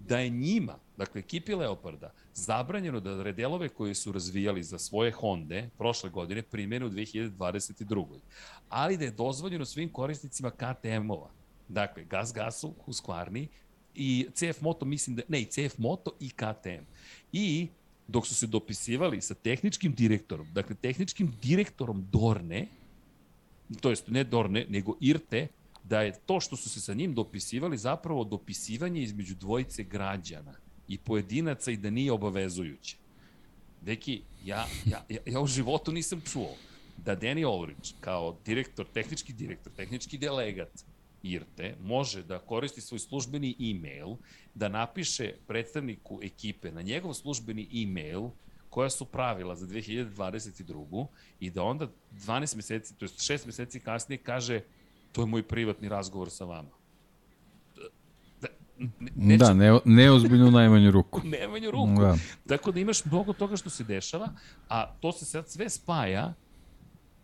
[0.00, 5.62] da je njima, dakle ekipi Leoparda, zabranjeno da redelove koje su razvijali za svoje Honda
[5.78, 6.19] prošle godine
[6.50, 8.18] primene u 2022.
[8.68, 11.30] Ali da je dozvoljeno svim korisnicima KTM-ova,
[11.68, 13.46] dakle Gas Gasu, Husqvarni,
[13.94, 16.84] i CF Moto mislim da, ne, i CF Moto i KTM.
[17.32, 17.68] I
[18.08, 22.66] dok su se dopisivali sa tehničkim direktorom, dakle tehničkim direktorom Dorne,
[23.80, 25.48] to jest ne Dorne, nego Irte,
[25.84, 30.54] da je to što su se sa njim dopisivali zapravo dopisivanje između dvojice građana
[30.88, 32.96] i pojedinaca i da nije obavezujuće.
[33.80, 36.54] Deki, ja, ja, ja, ja u životu nisam čuo
[36.96, 40.84] da Danny Ulrich kao direktor, tehnički direktor, tehnički delegat
[41.22, 44.16] IRTE može da koristi svoj službeni e-mail,
[44.54, 48.30] da napiše predstavniku ekipe na njegov službeni e-mail
[48.70, 51.06] koja su pravila za 2022.
[51.40, 54.60] i da onda 12 meseci, to je 6 meseci kasnije kaže
[55.12, 56.79] to je moj privatni razgovor sa vama.
[58.80, 61.20] Da, ne, da ne, neozbiljno u najmanju ruku.
[61.38, 62.00] najmanju ruku.
[62.00, 62.16] Da.
[62.48, 64.28] Tako da imaš mnogo toga što se dešava,
[64.68, 66.34] a to se sad sve spaja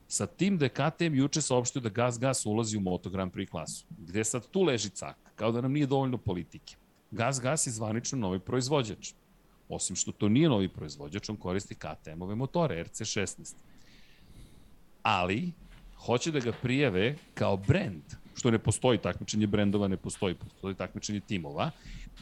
[0.09, 3.51] sa tim da je KTM juče saopštio da Gas Gas ulazi u Moto Grand Prix
[3.51, 3.87] klasu.
[3.99, 6.77] Gde sad tu leži cak, kao da nam nije dovoljno politike.
[7.11, 9.13] Gas Gas je zvanično novi proizvođač.
[9.69, 13.55] Osim što to nije novi proizvođač, on koristi KTM-ove motore, RC16.
[15.03, 15.53] Ali,
[15.97, 18.03] hoće da ga prijave kao brend,
[18.37, 21.71] što ne postoji takmičenje brendova, ne postoji, postoji takmičenje timova,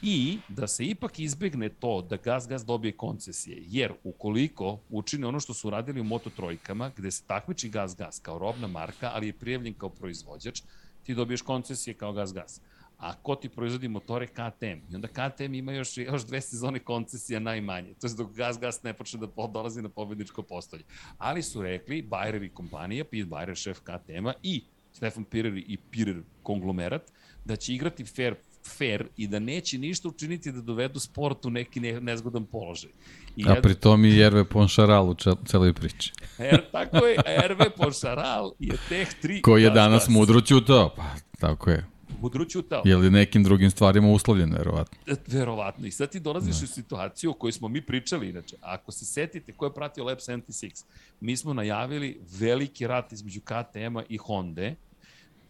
[0.02, 5.40] i da se ipak izbegne to da Gas Gas dobije koncesije, jer ukoliko učine ono
[5.40, 9.26] što su radili u Moto Trojkama, gde se takmiči Gas Gas kao robna marka, ali
[9.26, 10.62] je prijavljen kao proizvođač,
[11.02, 12.60] ti dobiješ koncesije kao Gas Gas.
[12.98, 14.92] A ko ti proizvodi motore KTM?
[14.92, 17.94] I onda KTM ima još, još dve sezone koncesija najmanje.
[18.00, 20.84] To je dok Gas Gas ne počne da dolazi na pobedničko postolje.
[21.18, 24.62] Ali su rekli, Bayer i kompanija, Pete Bayer, šef KTM-a i
[24.94, 27.12] Stefan Pirer i Pirer konglomerat,
[27.44, 28.34] da će igrati fair
[28.66, 32.90] fair i da neće ništa učiniti da dovedu sport u neki ne, nezgodan položaj.
[33.36, 35.14] I A pri tom i Erve Ponšaral u
[35.46, 36.12] celoj priči.
[36.38, 39.42] Er, tako je, Erve Ponšaral je teh tri...
[39.42, 41.86] Koji je danas mudro ćutao, pa tako je.
[42.24, 42.82] Mudro ćutao.
[42.84, 44.98] Je li nekim drugim stvarima uslovljen, verovatno?
[45.06, 45.86] E, verovatno.
[45.86, 46.64] I sad ti dolaziš ne.
[46.64, 48.56] u situaciju o kojoj smo mi pričali, inače.
[48.60, 50.84] Ako se setite ko je pratio Lab 76,
[51.20, 54.70] mi smo najavili veliki rat između KTM-a i Honda,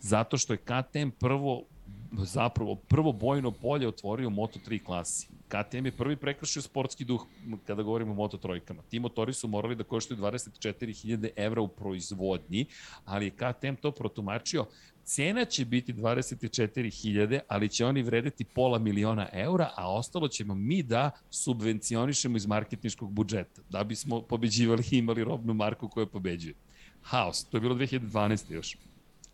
[0.00, 1.64] zato što je KTM prvo
[2.12, 5.28] zapravo prvo bojno polje otvorio u Moto3 klasi.
[5.48, 7.26] KTM je prvi prekršio sportski duh
[7.66, 8.82] kada govorimo o Moto trojkama.
[8.82, 12.66] Ti motori su morali da koštaju 24.000 evra u proizvodnji,
[13.04, 14.66] ali je KTM to protumačio.
[15.04, 20.82] Cena će biti 24.000, ali će oni vredeti pola miliona eura, a ostalo ćemo mi
[20.82, 26.54] da subvencionišemo iz marketničkog budžeta, da bismo pobeđivali i imali robnu marku koja pobeđuje.
[27.02, 28.52] Haos, to je bilo 2012.
[28.52, 28.76] još.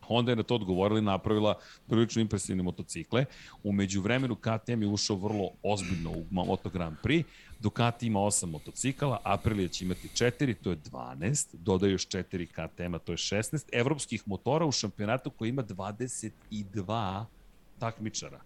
[0.01, 1.55] Honda je na to odgovorila i napravila
[1.89, 3.25] prilično impresivne motocikle.
[3.63, 7.25] Umeđu vremenu KTM je ušao vrlo ozbiljno u Moto Grand Prix.
[7.61, 12.99] Ducati ima 8 motocikala, Aprilia će imati 4, to je 12, dodaju još 4 KTM-a,
[12.99, 13.69] to je 16.
[13.73, 17.25] Evropskih motora u šampionatu koji ima 22
[17.79, 18.41] takmičara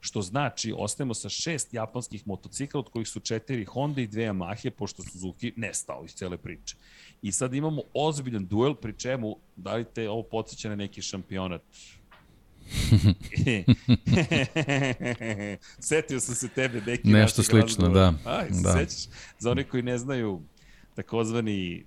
[0.00, 4.70] što znači ostajemo sa šest japanskih motocikla, od kojih su četiri Honda i dve Yamahe,
[4.70, 6.76] pošto Suzuki nestao iz cele priče.
[7.22, 11.62] I sad imamo ozbiljan duel, pri čemu, da li te ovo podsjeća na neki šampionat?
[15.78, 18.14] Setio sam se tebe, neki Nešto slično, da.
[18.24, 18.72] Aj, da.
[18.72, 19.04] Sećaš,
[19.38, 20.42] za one koji ne znaju
[20.94, 21.84] takozvani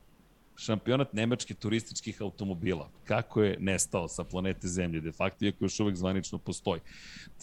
[0.62, 2.90] šampionat nemačkih turističkih automobila.
[3.04, 6.82] Kako je nestao sa planete Zemlje, de facto, iako još uvek zvanično postoji.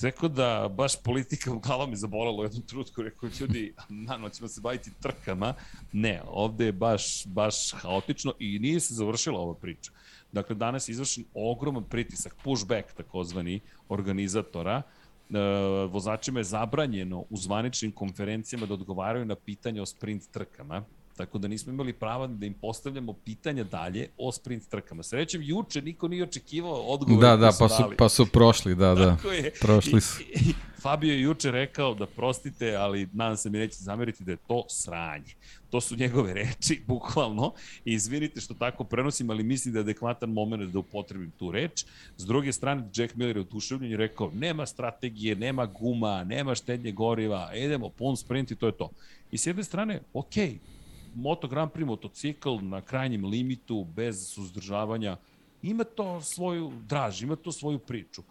[0.01, 4.49] Tako da, baš politika u glavu mi zabolalo u jednom trutku, rekao ljudi, nano ćemo
[4.49, 5.55] se baviti trkama.
[5.93, 9.93] Ne, ovde je baš, baš haotično i nije se završila ova priča.
[10.33, 15.39] Dakle, danas je izvršen ogroman pritisak, pushback takozvani, organizatora, e,
[15.91, 20.85] vozačima je zabranjeno u zvaničnim konferencijama da odgovaraju na pitanja o sprint trkama
[21.19, 25.03] tako da nismo imali prava da im postavljamo pitanja dalje o sprint trkama.
[25.03, 27.23] Srećem, juče niko nije očekivao odgovor.
[27.23, 29.17] Da, da, pa su, pa su prošli, da, da.
[29.17, 29.53] Tako je.
[29.61, 30.23] Prošli su.
[30.23, 34.33] I, i, Fabio je juče rekao da prostite, ali nadam se mi neće zameriti da
[34.33, 35.35] je to sranje.
[35.71, 37.53] To su njegove reči, bukvalno.
[37.85, 41.85] I izvinite što tako prenosim, ali mislim da je adekvatan moment da upotrebim tu reč.
[42.17, 46.93] S druge strane, Jack Miller je oduševljen i rekao nema strategije, nema guma, nema štednje
[46.93, 48.91] goriva, idemo pun sprint i to je to.
[49.31, 50.78] I s jedne strane, okej, okay,
[51.15, 55.17] Moto Grand Prix motocikl na krajnjem limitu, bez suzdržavanja,
[55.63, 58.23] ima to svoju draž, ima to svoju priču.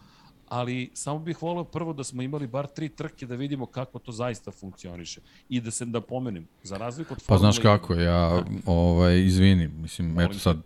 [0.50, 4.12] Ali samo bih voleo prvo da smo imali bar tri trke da vidimo kako to
[4.12, 5.22] zaista funkcioniše.
[5.50, 10.08] I da se da pomenem, za razliku od Pa znaš kako, ja ovaj, izvini, mislim,
[10.08, 10.58] Molim eto sad,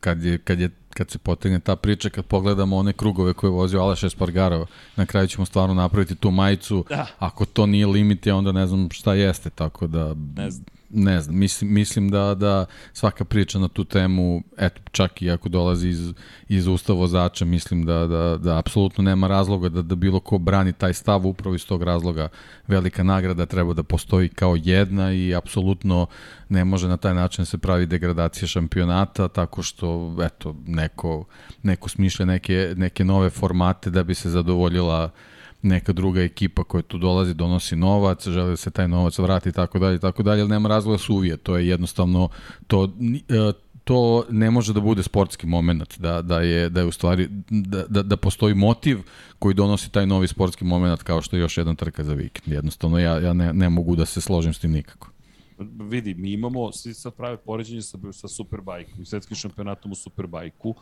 [0.00, 3.52] kad, je, kad, je, kad se potegne ta priča, kad pogledamo one krugove koje je
[3.52, 4.66] vozio Aleš Espargarov,
[4.96, 6.84] na kraju ćemo stvarno napraviti tu majicu.
[6.88, 7.06] Da.
[7.18, 10.14] Ako to nije limit, ja onda ne znam šta jeste, tako da...
[10.36, 15.22] Ne znam ne znam, mislim, mislim da, da svaka priča na tu temu, eto, čak
[15.22, 16.12] i ako dolazi iz,
[16.48, 20.72] iz ustava vozača, mislim da, da, da apsolutno nema razloga da, da bilo ko brani
[20.72, 22.28] taj stav, upravo iz tog razloga
[22.66, 26.06] velika nagrada treba da postoji kao jedna i apsolutno
[26.48, 31.24] ne može na taj način se pravi degradacija šampionata, tako što, eto, neko,
[31.62, 35.10] neko smišlja neke, neke nove formate da bi se zadovoljila uh,
[35.62, 39.52] neka druga ekipa koja tu dolazi donosi novac, želi da se taj novac vrati i
[39.52, 42.28] tako dalje i tako dalje, ali nema razloga da se uvije, to je jednostavno
[42.66, 42.92] to
[43.28, 43.52] e,
[43.88, 47.84] to ne može da bude sportski moment, da, da, je, da je u stvari, da,
[47.88, 48.98] da, da postoji motiv
[49.38, 52.54] koji donosi taj novi sportski moment kao što je još jedan trka za vikend.
[52.54, 55.08] Jednostavno, ja, ja ne, ne mogu da se složim s tim nikako.
[55.90, 60.74] Vidi, mi imamo, svi sad prave poređenje sa, sa Superbajkom, svetskim šampionatom u Superbajku,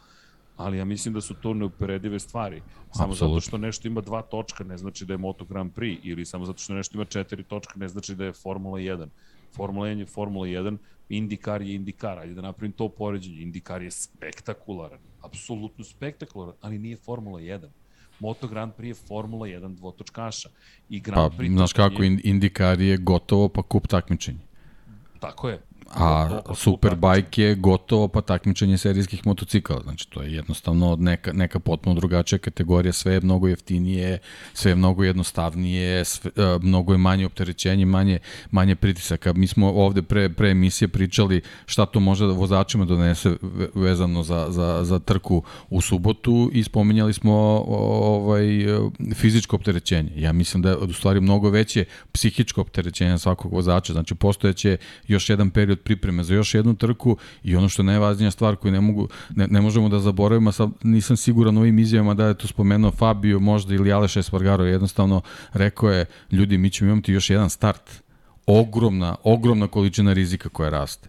[0.57, 2.63] ali ja mislim da su to neuporedive stvari.
[2.93, 3.33] Samo Absolut.
[3.33, 6.45] zato što nešto ima dva točka ne znači da je Moto Grand Prix ili samo
[6.45, 9.07] zato što nešto ima četiri točka ne znači da je Formula 1.
[9.57, 10.77] Formula 1 je Formula 1,
[11.09, 13.43] Indikar je Indikar, ajde da napravim to poređenje.
[13.43, 17.69] Indikar je spektakularan, apsolutno spektakularan, ali nije Formula 1.
[18.21, 20.49] Moto Grand Prix je Formula 1 dvotočkaša.
[20.89, 22.21] I Grand pa, Prix znaš kako, je...
[22.25, 24.39] Indikar je gotovo pa kup takmičenja.
[25.21, 25.63] Tako je.
[25.95, 29.81] A Superbike je gotovo pa takmičenje serijskih motocikala.
[29.83, 34.19] Znači, to je jednostavno neka, neka potpuno drugačija kategorija, sve je mnogo jeftinije,
[34.55, 38.19] sve je mnogo jednostavnije, sve, uh, mnogo je manje opterećenje, manje,
[38.51, 39.33] manje pritisaka.
[39.33, 43.37] Mi smo ovde pre, pre emisije pričali šta to može da vozačima donese
[43.75, 47.33] vezano za, za, za trku u subotu i spominjali smo
[47.69, 48.47] ovaj,
[49.15, 50.13] fizičko opterećenje.
[50.17, 53.93] Ja mislim da je u stvari mnogo veće psihičko opterećenje svakog vozača.
[53.93, 54.77] Znači, postojeće
[55.09, 58.73] još jedan period pripreme za još jednu trku i ono što je najvažnija stvar koju
[58.73, 62.47] ne, mogu, ne, ne možemo da zaboravimo, sad nisam siguran ovim izjavama da je to
[62.47, 65.21] spomenuo Fabio možda ili Aleš Espargaro, jednostavno
[65.53, 68.03] rekao je, ljudi, mi ćemo imati još jedan start.
[68.47, 71.09] Ogromna, ogromna količina rizika koja raste.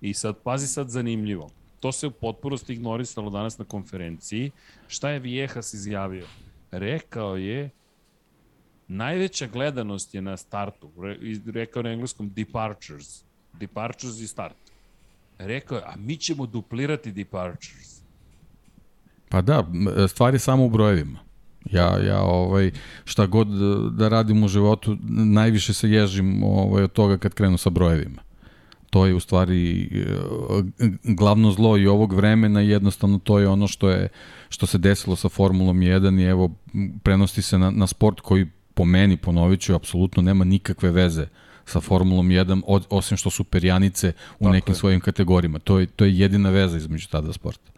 [0.00, 1.50] I sad, pazi sad zanimljivo.
[1.80, 4.50] To se u potpunosti ignorisalo danas na konferenciji.
[4.88, 6.26] Šta je Viejas izjavio?
[6.70, 7.70] Rekao je
[8.88, 10.90] najveća gledanost je na startu,
[11.46, 13.24] rekao na engleskom departures,
[13.60, 14.54] departures i start.
[15.38, 18.00] Rekao je, a mi ćemo duplirati departures.
[19.28, 19.66] Pa da,
[20.08, 21.18] stvari samo u brojevima.
[21.70, 22.70] Ja, ja ovaj,
[23.04, 23.48] šta god
[23.92, 28.22] da radim u životu, najviše se ježim ovaj, od toga kad krenu sa brojevima.
[28.90, 30.62] To je u stvari eh,
[31.04, 34.08] glavno zlo i ovog vremena i jednostavno to je ono što je
[34.48, 36.50] što se desilo sa Formulom 1 i evo
[37.02, 41.28] prenosi se na, na sport koji po meni, ponovit ću, apsolutno nema nikakve veze uh,
[41.66, 44.76] sa Formulom 1, od, osim što su perjanice u Tako nekim je.
[44.76, 45.58] svojim kategorijama.
[45.58, 47.70] To je, to je jedina veza između tada sporta.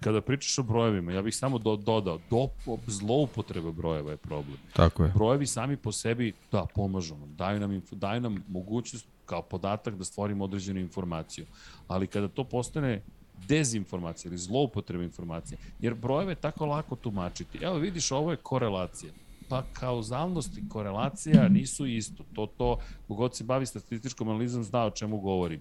[0.00, 2.48] Kada pričaš o brojevima, ja bih samo do, dodao, do,
[2.86, 4.56] zloupotrebe brojeva je problem.
[4.72, 5.12] Tako je.
[5.14, 10.04] Brojevi sami po sebi, da, pomažu nam, daju nam, daju nam mogućnost kao podatak da
[10.04, 11.46] stvorimo određenu informaciju.
[11.88, 13.02] Ali kada to postane
[13.48, 17.58] dezinformacija ili zloupotreba informacije, jer brojeve tako lako tumačiti.
[17.62, 19.12] Evo vidiš, ovo je korelacija
[19.48, 22.24] pa kauzalnost i korelacija nisu isto.
[22.34, 22.78] To, to,
[23.08, 25.60] kogod se bavi statističkom analizom zna o čemu govorim.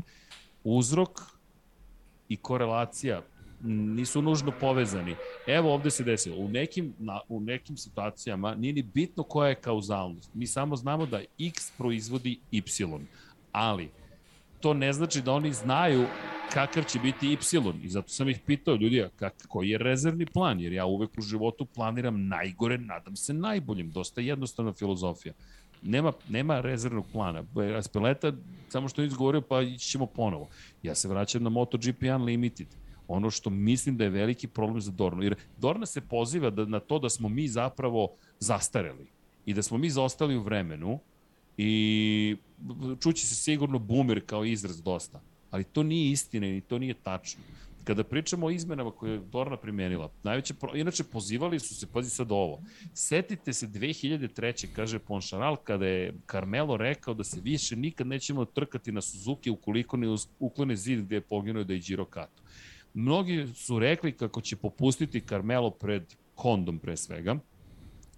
[0.63, 1.22] Uzrok
[2.30, 3.22] i korelacija
[3.63, 5.15] nisu nužno povezani.
[5.48, 6.38] Evo ovde se desilo.
[6.38, 10.30] U nekim, na, u nekim situacijama nije ni bitno koja je kauzalnost.
[10.34, 12.62] Mi samo znamo da x proizvodi y.
[13.52, 13.89] Ali,
[14.63, 16.06] to ne znači da oni znaju
[16.54, 17.38] kakav će biti Y.
[17.84, 20.60] I zato sam ih pitao, ljudi, kak, koji je rezervni plan?
[20.60, 23.91] Jer ja uvek u životu planiram najgore, nadam se najboljim.
[23.91, 25.34] Dosta jednostavna filozofija.
[25.82, 27.43] Nema, nema rezervnog plana.
[27.56, 28.34] Raspeleta,
[28.69, 30.47] samo što je izgovorio, pa ćemo ponovo.
[30.84, 32.67] Ja se vraćam na MotoGP Unlimited
[33.08, 35.23] ono što mislim da je veliki problem za Dornu.
[35.23, 39.08] Jer Dorna se poziva da, na to da smo mi zapravo zastareli
[39.45, 40.99] i da smo mi zaostali u vremenu
[41.58, 42.38] i
[42.99, 45.21] čući se sigurno boomer kao izraz dosta
[45.54, 47.43] ali to nije istina i to nije tačno.
[47.84, 52.32] Kada pričamo o izmenama koje je Dorna primenila, najveće, inače pozivali su se, pazi sad
[52.32, 52.62] ovo,
[52.93, 54.67] setite se 2003.
[54.76, 59.97] kaže Ponšaral, kada je Carmelo rekao da se više nikad nećemo trkati na Suzuki ukoliko
[59.97, 60.08] ne
[60.39, 62.41] uklone zid gde je poginuo da je Giro Kato.
[62.93, 67.36] Mnogi su rekli kako će popustiti Carmelo pred Hondom pre svega,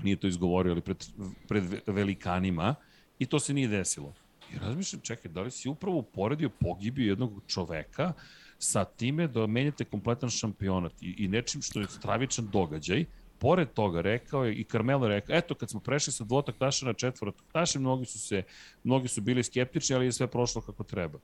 [0.03, 1.05] nije to izgovorio, ali pred,
[1.47, 2.75] pred velikanima,
[3.19, 4.13] i to se nije desilo.
[4.53, 8.13] I razmišljam, čekaj, da li si upravo uporedio pogibiju jednog čoveka
[8.59, 13.05] sa time da menjate kompletan šampionat i, i nečim što je stravičan događaj,
[13.39, 17.79] pored toga rekao je i Carmelo rekao, eto kad smo prešli sa dvotaktaša na četvorotaktaša,
[17.79, 18.43] mnogi su se
[18.83, 21.19] mnogi su bili skeptični, ali je sve prošlo kako treba.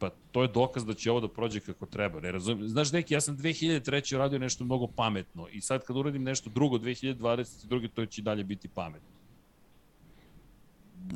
[0.00, 2.20] Pa to je dokaz da će ovo da prođe kako treba.
[2.20, 2.68] Ne razumem.
[2.68, 4.16] Znaš, neki, ja sam 2003.
[4.16, 7.88] radio nešto mnogo pametno i sad kad uradim nešto drugo 2022.
[7.94, 9.19] to će dalje biti pametno.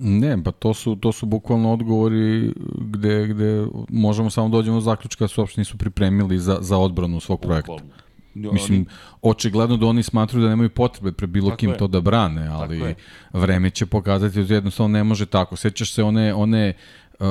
[0.01, 5.25] Ne, pa to su, to su bukvalno odgovori gde, gde možemo samo dođemo do zaključka
[5.25, 7.73] da su uopšte nisu pripremili za, za odbranu svog projekta.
[7.73, 7.95] Bukvalno.
[8.35, 8.87] Mislim,
[9.23, 11.77] očigledno da oni smatruju da nemaju potrebe pre bilo tako kim je.
[11.77, 12.95] to da brane, ali
[13.33, 15.57] vreme će pokazati da jednostavno ne može tako.
[15.57, 16.73] Sećaš se one, one
[17.19, 17.27] uh,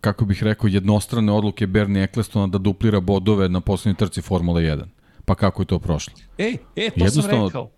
[0.00, 4.84] kako bih rekao, jednostrane odluke Bernie Ecclestona da duplira bodove na poslednjoj trci Formula 1.
[5.24, 6.14] Pa kako je to prošlo?
[6.38, 7.70] Ej, e, to sam rekao.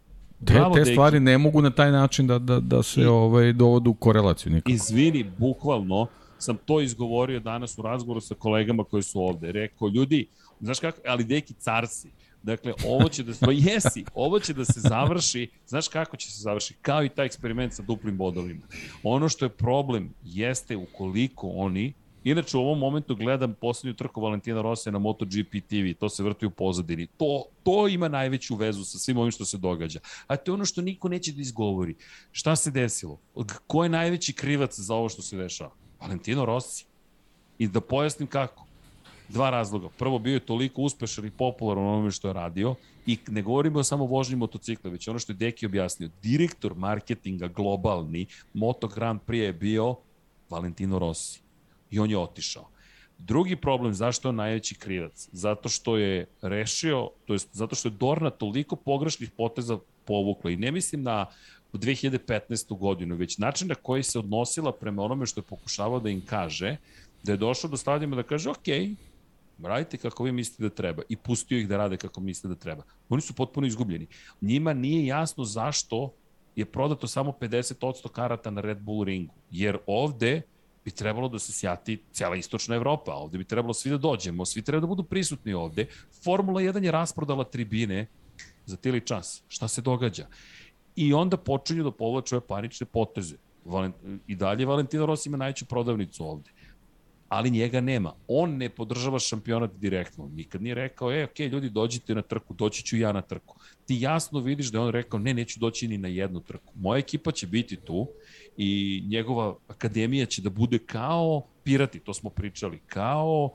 [0.45, 3.91] Te, te stvari ne mogu na taj način da, da, da se I, ovaj, dovodu
[3.91, 4.71] u korelaciju nikako.
[4.71, 6.07] Izvini, bukvalno
[6.39, 9.53] sam to izgovorio danas u razgovoru sa kolegama koji su ovde.
[9.53, 10.27] Rekao, ljudi,
[10.61, 12.09] znaš kako, ali deki carsi,
[12.47, 16.31] Dakle, ovo će da se, pa jesi, ovo će da se završi, znaš kako će
[16.31, 16.75] se završi?
[16.83, 18.61] Kao i taj eksperiment sa duplim bodovima.
[19.03, 21.93] Ono što je problem jeste ukoliko oni,
[22.31, 26.47] inače u ovom momentu gledam poslednju trku Valentina Rosija na MotoGP TV, to se vrti
[26.47, 27.07] u pozadini.
[27.07, 30.01] To, to ima najveću vezu sa svim ovim što se događa.
[30.27, 31.95] A to je ono što niko neće da izgovori.
[32.33, 33.19] Šta se desilo?
[33.67, 35.71] Ko je najveći krivac za ovo što se dešava?
[36.01, 36.85] Valentino Rossi.
[37.59, 38.67] I da pojasnim kako
[39.29, 39.89] Dva razloga.
[39.99, 42.75] Prvo, bio je toliko uspešan i popularan u onome što je radio
[43.07, 46.11] i ne govorimo samo o vožnji motocikla, već ono što je Deki objasnio.
[46.23, 49.97] Direktor marketinga globalni Moto Grand Prix je bio
[50.51, 51.46] Valentino Rossi
[51.91, 52.69] i on je otišao.
[53.19, 55.29] Drugi problem, zašto je on najveći krivac?
[55.33, 60.57] Zato što je rešio, to jest zato što je Dorna toliko pogrešnih poteza povukla i
[60.57, 61.27] ne mislim na
[61.73, 62.79] 2015.
[62.79, 66.77] godinu, već način na koji se odnosila prema onome što je pokušavao da im kaže,
[67.23, 68.67] da je došao do stadijuma da kaže, ok,
[69.63, 72.83] radite kako vi mislite da treba i pustio ih da rade kako mislite da treba.
[73.09, 74.07] Oni su potpuno izgubljeni.
[74.41, 76.13] Njima nije jasno zašto
[76.57, 80.43] je prodato samo 50% karata na Red Bull ringu, jer ovde
[80.87, 84.63] bi trebalo da se sjati cela istočna Evropa, ovde bi trebalo svi da dođemo, svi
[84.63, 85.87] treba da budu prisutni ovde.
[86.25, 88.07] Formula 1 je rasprodala tribine
[88.67, 89.43] za tili čas.
[89.49, 90.27] Šta se događa?
[90.97, 93.37] I onda počinju da povlaču ove panične poteze.
[94.27, 96.51] I dalje Valentino Rossi ima najveću prodavnicu ovde
[97.29, 98.13] ali njega nema.
[98.29, 100.31] On ne podržava šampionat direktno.
[100.35, 103.57] Nikad nije rekao, e, ok, ljudi, dođite na trku, doći ću ja na trku.
[103.87, 106.73] Ti jasno vidiš da je on rekao, ne, neću doći ni na jednu trku.
[106.77, 108.09] Moja ekipa će biti tu
[108.57, 113.51] i njegova akademija će da bude kao pirati, to smo pričali, kao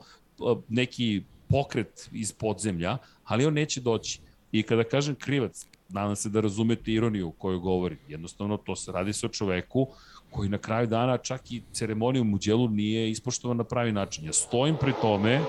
[0.68, 4.20] neki pokret iz podzemlja, ali on neće doći.
[4.52, 7.96] I kada kažem krivac, nadam se da razumete ironiju koju govori.
[8.08, 9.88] Jednostavno, to se radi o čoveku
[10.32, 14.24] koji na kraju dana čak i ceremoniju Muđelu nije ispoštovan na pravi način.
[14.24, 15.40] Ja stojim pri tome,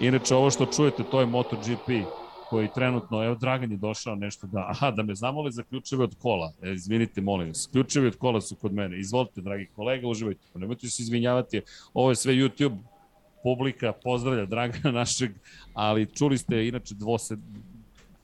[0.00, 1.88] inače ovo što čujete, to je MotoGP
[2.50, 6.14] koji trenutno, evo Dragan je došao nešto da, aha, da me zamole za ključeve od
[6.18, 6.52] kola.
[6.62, 9.00] E, izvinite, molim vas, ključevi od kola su kod mene.
[9.00, 10.40] Izvolite, dragi kolega, uživajte.
[10.54, 11.62] Nemojte se izvinjavati,
[11.94, 12.78] ovo je sve YouTube
[13.42, 15.30] publika, pozdravlja Dragana našeg,
[15.74, 17.36] ali čuli ste inače dvose,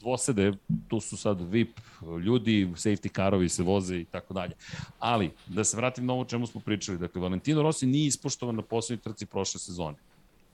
[0.04, 0.52] dvosede,
[0.88, 1.80] tu su sad VIP
[2.24, 4.54] ljudi, safety carovi se voze i tako dalje.
[4.98, 8.62] Ali, da se vratim na ovo čemu smo pričali, dakle, Valentino Rossi nije ispoštovan na
[8.62, 9.96] poslednjoj trci prošle sezone.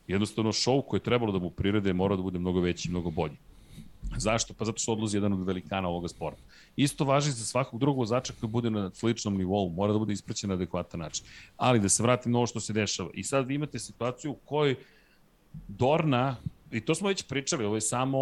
[0.07, 3.11] Jednostavno, šou koji je trebalo da mu prirede mora da bude mnogo veći i mnogo
[3.11, 3.37] bolji.
[4.17, 4.55] Zašto?
[4.55, 6.43] Pa zato što odlazi jedan od velikana ovoga sporta.
[6.77, 10.49] Isto važi za svakog drugog vozača koji bude na sličnom nivou, mora da bude ispraćen
[10.49, 11.27] na adekvatan način.
[11.57, 13.11] Ali da se vratim na ovo što se dešava.
[13.15, 14.77] I sad vi imate situaciju u kojoj
[15.69, 16.37] Dorna
[16.73, 18.19] i to smo već pričali, ovo je samo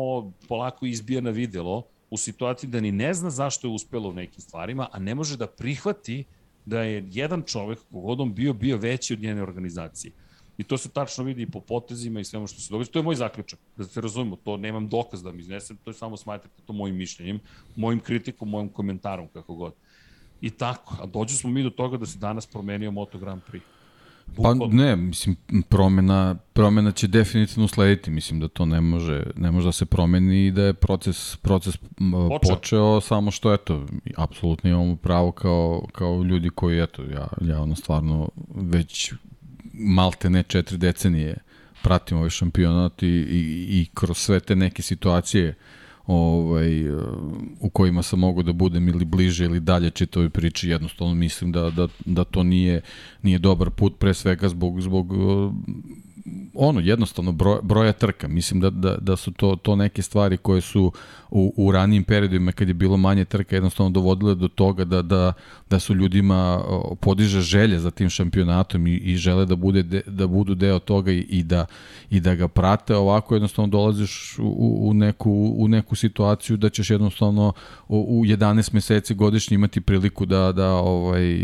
[0.49, 4.41] polako izbija na videlo, u situaciji da ni ne zna zašto je uspelo u nekim
[4.41, 6.25] stvarima, a ne može da prihvati
[6.65, 10.13] da je jedan čovek, kogodom bio, bio veći od njene organizacije.
[10.59, 12.91] I to se tačno vidi i po potezima i svemu što se događa.
[12.91, 15.95] To je moj zaključak, da se razumemo, to nemam dokaz da mi iznesem, to je
[15.95, 17.41] samo smatrate to mojim mišljenjem,
[17.77, 19.75] mojim kritikom, mojim komentarom, kako god.
[20.41, 23.63] I tako, a dođu smo mi do toga da se danas promenio Moto Grand Prix.
[24.37, 25.37] Pa ne, mislim,
[25.69, 30.47] promena, promena će definitivno slediti, mislim da to ne može, ne može da se promeni
[30.47, 31.77] i da je proces, proces
[32.29, 33.87] počeo, počeo samo što, eto,
[34.17, 39.12] apsolutno imamo pravo kao, kao ljudi koji, eto, ja, ja ono stvarno već
[39.73, 41.37] malte ne četiri decenije
[41.83, 45.55] pratim ovaj šampionat i, i, i kroz sve te neke situacije
[46.09, 46.90] ovaj,
[47.61, 51.71] u kojima sam mogu da budem ili bliže ili dalje čitavoj priči, jednostavno mislim da,
[51.71, 52.81] da, da to nije,
[53.23, 55.12] nije dobar put, pre svega zbog, zbog
[56.55, 58.29] ono, jednostavno broj, broja trka.
[58.29, 60.93] Mislim da, da, da su to, to neke stvari koje su
[61.31, 65.33] u, u ranijim periodima kad je bilo manje trka jednostavno dovodile do toga da, da,
[65.71, 66.64] da su ljudima
[67.01, 71.13] podiže želje za tim šampionatom i, i žele da, bude de, da budu deo toga
[71.13, 71.67] i, i, da,
[72.11, 72.96] i da ga prate.
[72.96, 77.52] Ovako jednostavno dolaziš u, u, neku, u neku situaciju da ćeš jednostavno
[77.88, 81.38] u, u 11 meseci godišnje imati priliku da, da ovaj,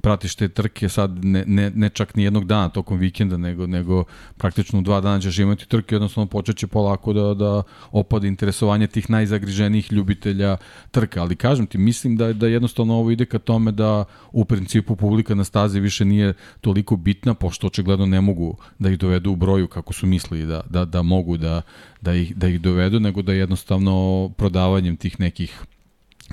[0.00, 4.04] pratiš te trke sad ne, ne, ne čak ni jednog dana tokom vikenda, nego, nego
[4.36, 7.62] praktično u dva dana ćeš imati trke, jednostavno počeće polako da, da
[7.92, 10.56] opada interesovanje tih najzagriženijih ljubitelja
[10.90, 14.96] trka, ali kažem ti, mislim da, da jednostavno ovo ide ka tome da u principu
[14.96, 19.36] publika na stazi više nije toliko bitna, pošto očigledno ne mogu da ih dovedu u
[19.36, 21.62] broju kako su mislili da, da, da mogu da,
[22.00, 25.64] da, ih, da ih dovedu, nego da jednostavno prodavanjem tih nekih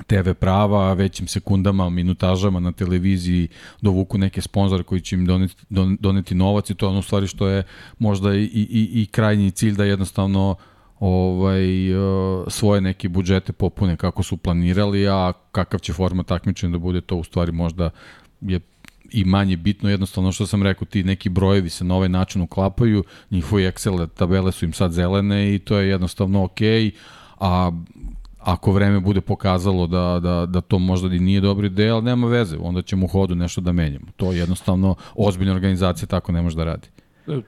[0.06, 3.48] TV prava, većim sekundama, minutažama na televiziji
[3.80, 5.54] dovuku neke sponzore koji će im doneti,
[6.00, 7.62] doneti novac i to je ono stvari što je
[7.98, 10.56] možda i, i, i krajnji cilj da jednostavno
[11.00, 11.94] ovaj, e,
[12.48, 17.16] svoje neke budžete popune kako su planirali, a kakav će format takmičenja da bude, to
[17.16, 17.90] u stvari možda
[18.40, 18.60] je
[19.10, 23.04] i manje bitno, jednostavno što sam rekao, ti neki brojevi se na ovaj način uklapaju,
[23.30, 26.90] njihovi Excel tabele su im sad zelene i to je jednostavno okej, okay,
[27.40, 27.72] a
[28.44, 32.26] ako vreme bude pokazalo da, da, da to možda i nije dobri ideja, ali nema
[32.26, 34.06] veze, onda ćemo u hodu nešto da menjamo.
[34.16, 36.88] To je jednostavno ozbiljna organizacija tako ne može da radi.
[37.28, 37.40] E,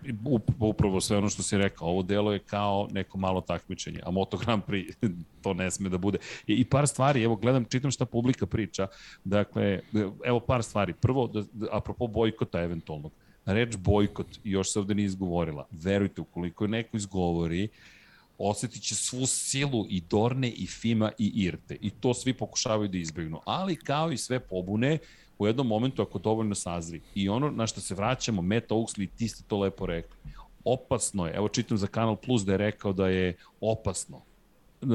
[0.59, 4.37] upravo sve ono što si rekao, ovo delo je kao neko malo takmičenje, a Moto
[4.37, 4.95] Grand Prix
[5.43, 6.19] to ne sme da bude.
[6.47, 8.87] I, i par stvari, evo gledam, čitam šta publika priča,
[9.25, 9.81] dakle,
[10.25, 10.93] evo par stvari.
[10.93, 13.13] Prvo, da, da, apropo bojkota eventualnog,
[13.47, 15.67] reč bojkot još se ovde nije izgovorila.
[15.71, 17.94] Verujte, ukoliko neko izgovori, uh,
[18.39, 21.77] osetit će svu silu i Dorne i Fima i Irte.
[21.81, 23.41] I to svi pokušavaju da izbjegnu.
[23.45, 24.99] Ali kao i sve pobune,
[25.39, 27.01] u jednom momentu ako dovoljno sazri.
[27.15, 30.17] I ono na što se vraćamo, Meta Uxley, ti ste to lepo rekli.
[30.65, 34.23] Opasno je, evo čitam za Kanal Plus da je rekao da je opasno.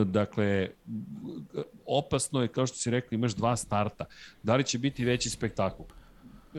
[0.06, 0.70] Dakle,
[1.86, 4.06] opasno je, kao što si rekao, imaš dva starta.
[4.44, 5.84] Da li će biti veći spektakl?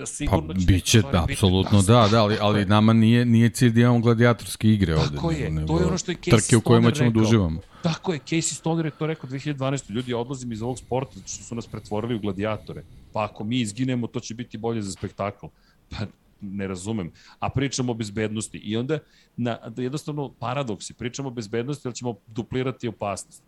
[0.06, 4.00] Sigurno pa, će biće, apsolutno da, da, ali, ali nama nije, nije cilj da imamo
[4.00, 5.16] gladijatorske igre ovde.
[5.16, 7.60] Tako je, nego, to je ono što je Casey Trke u kojima ćemo da uživamo.
[7.82, 9.90] Tako je, Casey Stoner je to rekao 2012.
[9.90, 12.82] Ljudi, odlazim iz ovog sporta što su nas pretvorili u gladiatore.
[13.12, 15.46] Pa ako mi izginemo, to će biti bolje za spektakl.
[15.90, 15.96] Pa
[16.40, 17.12] ne razumem.
[17.38, 18.58] A pričamo o bezbednosti.
[18.58, 18.98] I onda,
[19.36, 20.94] na, da jednostavno, paradoksi.
[20.94, 23.42] Pričamo o bezbednosti, ali ćemo duplirati opasnost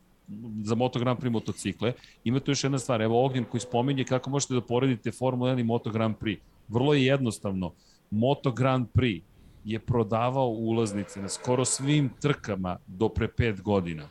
[0.62, 1.93] za Moto Grand Prix motocikle.
[2.25, 5.61] Ima tu još jedna stvar, evo Ognjen koji spominje kako možete da poredite Formula 1
[5.61, 6.39] i Moto Grand Prix.
[6.68, 7.73] Vrlo je jednostavno.
[8.11, 9.23] Moto Grand Prix
[9.64, 14.09] je prodavao ulaznice na skoro svim trkama do pre pet godina.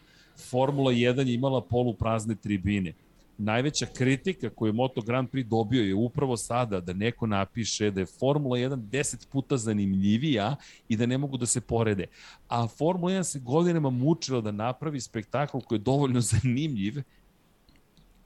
[0.50, 2.94] Formula 1 je imala poluprazne tribine
[3.42, 8.06] najveća kritika koju Moto Grand Prix dobio je upravo sada da neko napiše da je
[8.06, 10.56] Formula 1 10 puta zanimljivija
[10.90, 12.06] i da ne mogu da se porede.
[12.48, 17.02] A Formula 1 se godinama mučila da napravi spektakl koji je dovoljno zanimljiv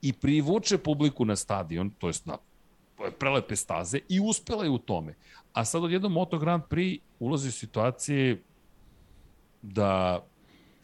[0.02, 2.38] i privuče publiku na stadion, to jest na
[3.20, 5.16] prelepe staze i uspela je u tome.
[5.54, 8.42] A sad odjedno Moto Grand Prix ulazi u situacije
[9.62, 10.24] da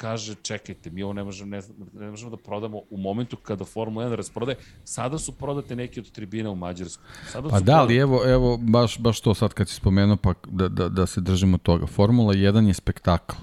[0.02, 1.62] kaže čekajte, mi ovo ne možemo, ne,
[1.94, 6.12] ne možemo da prodamo u momentu kada Formula 1 rasprode, sada su prodate neki od
[6.12, 7.04] tribina u Mađarsku.
[7.32, 10.68] Sada pa da, ali evo, evo baš, baš to sad kad si spomenuo, pa da,
[10.68, 11.88] da, da se držimo toga.
[11.88, 13.36] Formula 1 je spektakl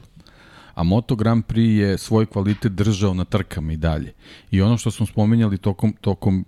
[0.75, 4.13] a Moto Grand Prix je svoj kvalitet držao na trkama i dalje.
[4.51, 6.45] I ono što smo spominjali tokom, tokom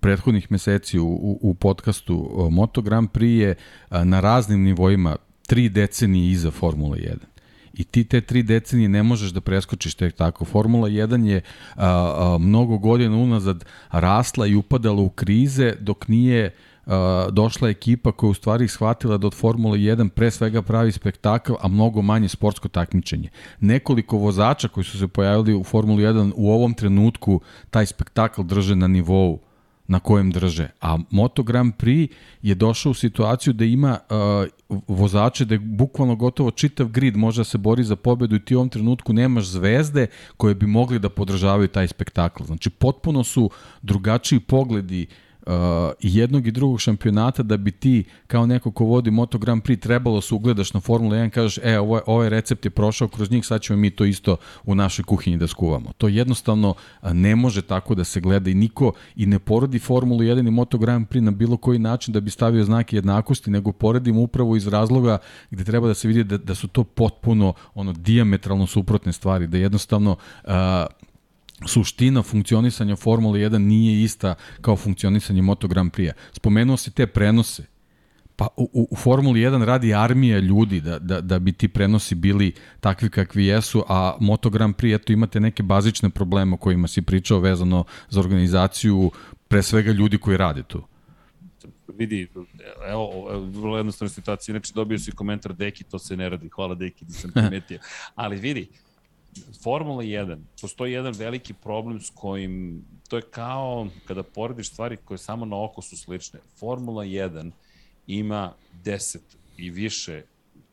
[0.00, 3.54] prethodnih meseci u, u, u podcastu, Moto Grand Prix je
[4.04, 7.16] na raznim nivoima tri decenije iza Formula 1
[7.74, 10.44] i ti te tri decenije ne možeš da preskočiš tek tako.
[10.44, 11.40] Formula 1 je
[11.76, 16.54] a, a, mnogo godina unazad rasla i upadala u krize dok nije
[16.86, 21.52] a, došla ekipa koja u stvari shvatila da od Formula 1 pre svega pravi spektakl,
[21.60, 23.28] a mnogo manje sportsko takmičenje.
[23.60, 27.40] Nekoliko vozača koji su se pojavili u Formuli 1 u ovom trenutku
[27.70, 29.40] taj spektakl drže na nivou
[29.90, 30.68] na kojem drže.
[30.80, 32.08] A Moto Grand Prix
[32.42, 33.98] je došao u situaciju da ima
[34.68, 38.44] uh, vozače da je bukvalno gotovo čitav grid može da se bori za pobedu i
[38.44, 42.44] ti u ovom trenutku nemaš zvezde koje bi mogli da podržavaju taj spektakl.
[42.44, 43.50] Znači potpuno su
[43.82, 45.52] drugačiji pogledi uh, uh,
[46.00, 50.20] jednog i drugog šampionata da bi ti kao neko ko vodi Moto Grand Prix trebalo
[50.20, 53.62] se ugledaš na Formula 1 kažeš e ovo, ovaj recept je prošao kroz njih sad
[53.62, 55.92] ćemo mi to isto u našoj kuhinji da skuvamo.
[55.98, 60.48] To jednostavno ne može tako da se gleda i niko i ne porodi Formulu 1
[60.48, 64.20] i Moto Grand Prix na bilo koji način da bi stavio znake jednakosti, nego poredimo
[64.20, 65.18] upravo iz razloga
[65.50, 69.58] gde treba da se vidi da, da su to potpuno ono diametralno suprotne stvari, da
[69.58, 70.50] jednostavno uh,
[71.66, 76.12] suština funkcionisanja Formule 1 nije ista kao funkcionisanje Moto Grand Prix-a.
[76.32, 77.64] Spomenuo si te prenose.
[78.36, 82.52] Pa u, u Formuli 1 radi armija ljudi da, da, da bi ti prenosi bili
[82.80, 87.02] takvi kakvi jesu, a Moto Grand Prix, eto imate neke bazične probleme o kojima si
[87.02, 89.10] pričao vezano za organizaciju,
[89.48, 90.82] pre svega ljudi koji rade tu
[92.00, 92.28] vidi,
[92.88, 97.04] evo, vrlo jednostavna situacija, inače dobio si komentar Deki, to se ne radi, hvala Deki,
[97.04, 97.78] da sam primetio,
[98.22, 98.68] ali vidi,
[99.62, 105.18] Formula 1, postoji jedan veliki problem s kojim, to je kao kada porediš stvari koje
[105.18, 106.40] samo na oko su slične.
[106.58, 107.50] Formula 1
[108.06, 108.54] ima
[108.84, 109.18] 10
[109.56, 110.22] i više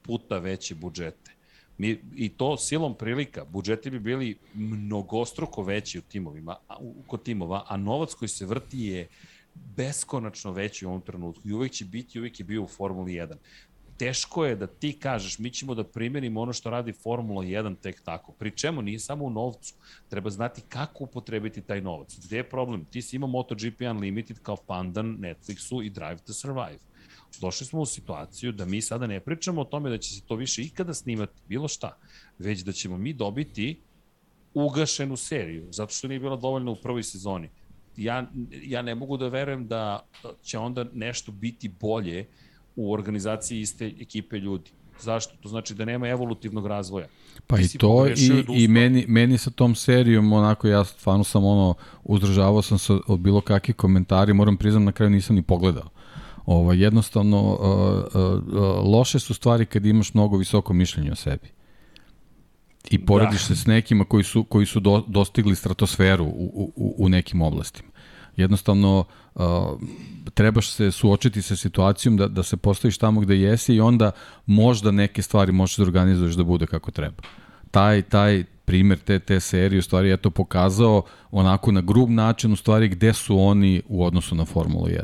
[0.01, 1.31] puta veće budžete.
[1.77, 7.65] Mi, I to silom prilika, budžeti bi bili mnogostruko veći u timovima, u, kod timova,
[7.67, 9.07] a novac koji se vrti je
[9.55, 13.35] beskonačno veći u ovom trenutku i uvek će biti, uvek je bio u Formuli 1
[13.97, 18.01] teško je da ti kažeš mi ćemo da primenimo ono što radi Formula 1 tek
[18.01, 18.31] tako.
[18.31, 19.73] Pri čemu nije samo u novcu.
[20.09, 22.17] Treba znati kako upotrebiti taj novac.
[22.25, 22.85] Gde je problem?
[22.85, 26.79] Ti si imao MotoGP Unlimited kao pandan Netflixu i Drive to Survive.
[27.41, 30.35] Došli smo u situaciju da mi sada ne pričamo o tome da će se to
[30.35, 31.97] više ikada snimati, bilo šta,
[32.39, 33.81] već da ćemo mi dobiti
[34.53, 37.49] ugašenu seriju, zato što nije bila dovoljna u prvoj sezoni.
[37.97, 38.31] Ja,
[38.63, 40.05] ja ne mogu da verujem da
[40.43, 42.27] će onda nešto biti bolje
[42.77, 44.71] u organizaciji iste ekipe ljudi.
[45.01, 45.35] Zašto?
[45.41, 47.07] To znači da nema evolutivnog razvoja.
[47.47, 51.73] Pa i to i, i meni, meni sa tom serijom, onako ja stvarno sam ono,
[52.03, 55.89] uzdržavao sam se od bilo kakvih komentari, moram priznam na kraju nisam ni pogledao.
[56.45, 61.47] Ovo, jednostavno, uh, uh, uh, loše su stvari kad imaš mnogo visoko mišljenje o sebi.
[62.89, 63.45] I porediš da.
[63.45, 67.89] se s nekima koji su, koji su do, dostigli stratosferu u, u, u nekim oblastima.
[68.37, 69.43] Jednostavno, uh,
[70.33, 74.11] trebaš se suočiti sa situacijom da, da se postaviš tamo gde jesi i onda
[74.45, 77.23] možda neke stvari možeš da organizuješ da bude kako treba.
[77.71, 82.53] Taj, taj primer te, te serije u stvari je to pokazao onako na grub način
[82.53, 85.03] u stvari gde su oni u odnosu na Formulu 1.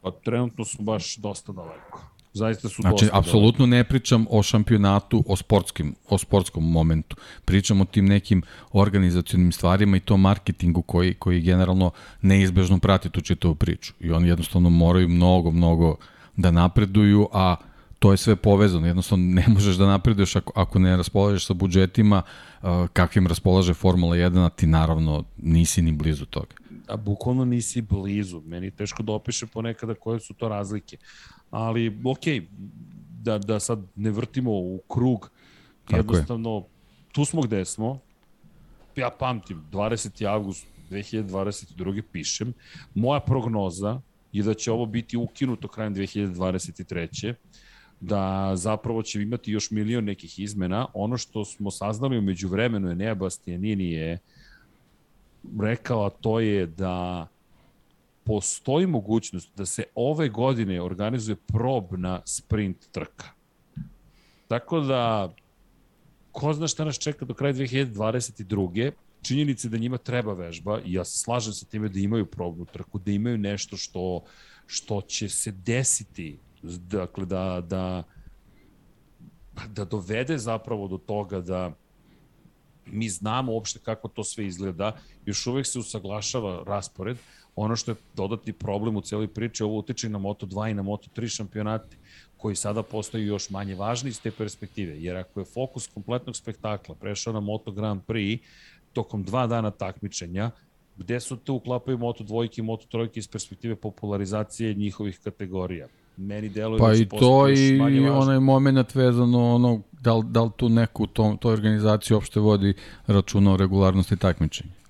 [0.00, 2.11] Pa trenutno su baš dosta daleko.
[2.34, 7.16] Zaista su znači, dosta apsolutno ne pričam o šampionatu, o sportskim, o sportskom momentu.
[7.44, 11.90] Pričam o tim nekim organizacionim stvarima i to marketingu koji, koji generalno
[12.22, 13.92] neizbežno prati tu čitavu priču.
[14.00, 15.96] I oni jednostavno moraju mnogo, mnogo
[16.36, 17.56] da napreduju, a
[17.98, 18.86] to je sve povezano.
[18.86, 24.16] Jednostavno ne možeš da napreduješ ako, ako ne raspolažeš sa budžetima uh, kakvim raspolaže Formula
[24.16, 26.54] 1, a ti naravno nisi ni blizu toga.
[26.88, 28.40] A bukvalno nisi blizu.
[28.40, 30.96] Meni je teško da opiše ponekada koje su to razlike
[31.52, 32.24] ali ok,
[33.22, 35.30] da, da sad ne vrtimo u krug,
[35.84, 36.62] Tako jednostavno, je.
[37.12, 37.98] tu smo gde smo,
[38.96, 40.26] ja pamtim, 20.
[40.26, 42.02] avgust 2022.
[42.12, 42.52] pišem,
[42.94, 44.00] moja prognoza
[44.32, 47.34] je da će ovo biti ukinuto krajem 2023
[48.00, 50.86] da zapravo će imati još milion nekih izmena.
[50.94, 54.18] Ono što smo saznali umeđu vremenu je Nea Bastianini je
[55.60, 57.26] rekao, a to je da
[58.24, 63.26] postoji mogućnost da se ove godine organizuje probna sprint trka.
[64.48, 65.34] Tako da,
[66.32, 68.90] ko zna šta nas čeka do kraja 2022.
[69.22, 72.98] Činjenice da njima treba vežba i ja se slažem sa time da imaju probnu trku,
[72.98, 74.24] da imaju nešto što,
[74.66, 78.02] što će se desiti, dakle da, da,
[79.68, 81.72] da dovede zapravo do toga da
[82.86, 84.96] mi znamo uopšte kako to sve izgleda,
[85.26, 87.18] još uvek se usaglašava raspored,
[87.56, 91.36] Ono što je dodatni problem u celoj priči, ovo utiče na Moto2 i na Moto3
[91.36, 91.96] šampionate,
[92.36, 95.02] koji sada postaju još manje važni iz te perspektive.
[95.02, 98.38] Jer ako je fokus kompletnog spektakla prešao na Moto Grand Prix,
[98.92, 100.50] tokom dva dana takmičenja,
[100.96, 105.86] gde su tu uklapaju Moto dvojke i Moto trojke iz perspektive popularizacije njihovih kategorija?
[106.16, 110.50] Meni deluje pa da i to i onaj moment vezano ono da li, da li
[110.56, 112.74] tu neku tom, toj organizaciji uopšte vodi
[113.06, 114.81] računa o regularnosti takmičenja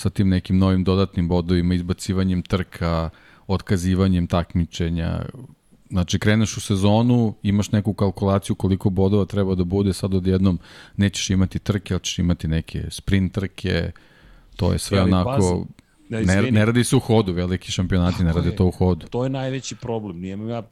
[0.00, 3.10] sa tim nekim novim dodatnim bodovima, izbacivanjem trka,
[3.46, 5.24] otkazivanjem takmičenja.
[5.90, 10.58] Znači, kreneš u sezonu, imaš neku kalkulaciju koliko bodova treba da bude, sad odjednom
[10.96, 13.92] nećeš imati trke, ali ćeš imati neke sprint trke,
[14.56, 15.30] to je sve ja, onako...
[15.30, 15.79] Pazi
[16.10, 19.06] Ne, ne, ne radi se u hodu, veliki šampionati ne radi to u hodu.
[19.06, 20.20] To je najveći problem.
[20.20, 20.62] Nijem ja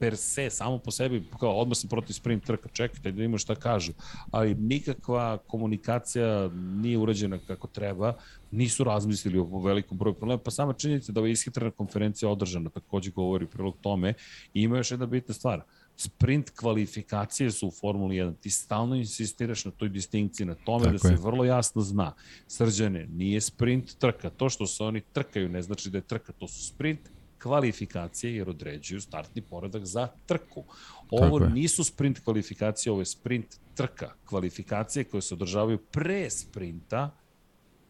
[0.00, 3.54] per se, samo po sebi, kao odmah sam protiv sprint trka, čekajte da imamo šta
[3.54, 3.92] kažu.
[4.30, 8.14] Ali nikakva komunikacija nije urađena kako treba,
[8.50, 13.10] nisu razmislili o velikom broju problema, pa sama činjenica da ova ishitrana konferencija održana takođe
[13.10, 14.14] govori prilog tome
[14.54, 15.62] i ima još jedna bitna stvar–
[16.00, 18.34] sprint kvalifikacije su u Formuli 1.
[18.40, 21.16] Ti stalno insistiraš na toj distinkciji, na tome da Tako da se je.
[21.16, 22.14] vrlo jasno zna.
[22.46, 24.30] Srđane, nije sprint trka.
[24.30, 26.32] To što se oni trkaju ne znači da je trka.
[26.32, 27.00] To su sprint
[27.38, 30.64] kvalifikacije jer određuju startni poredak za trku.
[31.10, 34.14] Ovo nisu sprint kvalifikacije, ovo je sprint trka.
[34.24, 37.10] Kvalifikacije koje se održavaju pre sprinta,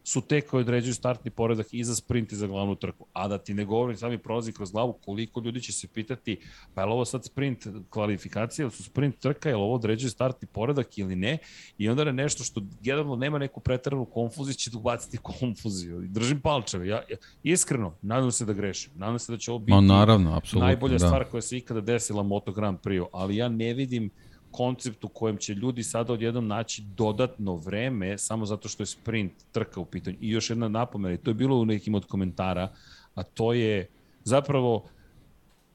[0.09, 3.05] su te koje određuju startni poredak i za sprint i za glavnu trku.
[3.13, 6.39] A da ti ne govorim, sami prolazi kroz glavu koliko ljudi će se pitati,
[6.73, 10.09] pa je li ovo sad sprint kvalifikacija ili su sprint trka, je li ovo određuje
[10.09, 11.37] startni poredak ili ne?
[11.77, 16.01] I onda je nešto što generalno nema neku pretaranu konfuziju, će da ubaciti konfuziju.
[16.07, 16.87] Držim palčeve.
[16.87, 18.91] Ja, ja, iskreno, nadam se da grešim.
[18.95, 21.07] Nadam se da će ovo biti no, naravno, najbolja da.
[21.07, 24.09] stvar koja se ikada desila Moto Grand Prix, ali ja ne vidim
[24.51, 29.33] koncept u kojem će ljudi sada odjednom naći dodatno vreme samo zato što je sprint
[29.51, 30.17] trka u pitanju.
[30.21, 32.71] I još jedna napomena, i to je bilo u nekim od komentara,
[33.15, 33.87] a to je
[34.23, 34.83] zapravo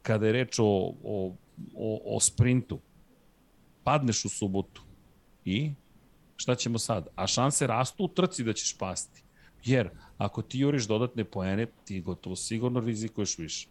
[0.03, 1.35] kada je reč o, o,
[1.75, 2.79] o, o sprintu,
[3.85, 4.83] padneš u subotu
[5.45, 5.72] i
[6.37, 7.09] šta ćemo sad?
[7.16, 9.22] A šanse rastu u trci da ćeš pasti.
[9.64, 13.68] Jer ako ti juriš dodatne poene, ti gotovo sigurno rizikuješ više.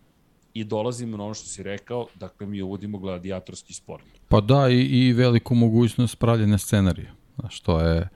[0.54, 4.04] I dolazimo na ono što si rekao, dakle mi uvodimo gladijatorski sport.
[4.28, 7.12] Pa da, i, i veliku mogućnost pravljene scenarija.
[7.39, 8.10] Znaš, to je,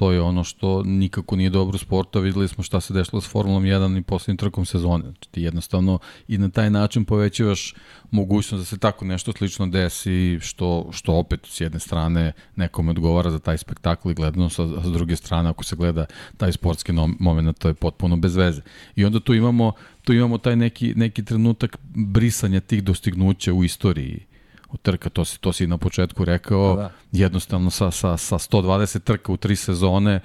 [0.00, 3.28] to je ono što nikako nije dobro u sportu, videli smo šta se dešlo s
[3.28, 5.02] Formulom 1 i poslednjim trkom sezone.
[5.04, 5.98] Znači ti jednostavno
[6.28, 7.74] i na taj način povećavaš
[8.10, 13.30] mogućnost da se tako nešto slično desi, što, što opet s jedne strane nekome odgovara
[13.30, 17.58] za taj spektakl i gledano, sa, sa druge strane ako se gleda taj sportski moment,
[17.58, 18.62] to je potpuno bez veze.
[18.96, 19.72] I onda tu imamo,
[20.04, 24.29] tu imamo taj neki, neki trenutak brisanja tih dostignuća u istoriji
[24.76, 26.90] trka, to si, to si na početku rekao, da, da.
[27.12, 30.20] jednostavno sa, sa, sa 120 trka u tri sezone,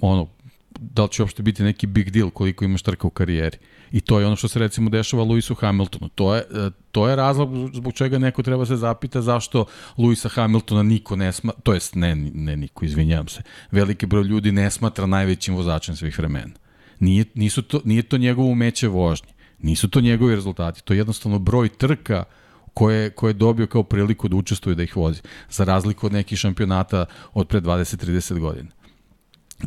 [0.00, 0.28] ono,
[0.80, 3.58] da li će uopšte biti neki big deal koliko imaš trka u karijeri.
[3.92, 6.08] I to je ono što se recimo dešava Lewisu Hamiltonu.
[6.08, 9.64] To je, e, to je razlog zbog čega neko treba se zapita zašto
[9.98, 14.52] Lewisa Hamiltona niko ne smatra, to jest ne, ne niko, izvinjam se, veliki broj ljudi
[14.52, 16.52] ne smatra najvećim vozačem svih vremena.
[17.00, 19.28] Nije, nisu to, nije to njegovo umeće vožnje,
[19.58, 22.41] nisu to njegovi rezultati, to je jednostavno broj trka uh,
[22.74, 25.20] koje, koje je dobio kao priliku da učestvuje da ih vozi,
[25.50, 27.04] za razliku od nekih šampionata
[27.34, 28.70] od pre 20-30 godina.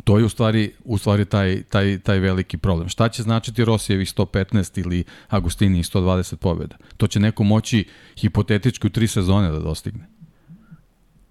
[0.04, 2.88] To je u stvari, u stvari taj, taj, taj veliki problem.
[2.88, 6.76] Šta će značiti Rosijevih 115 ili Agustini 120 pobjeda?
[6.96, 7.84] To će neko moći
[8.16, 10.06] hipotetički u tri sezone da dostigne.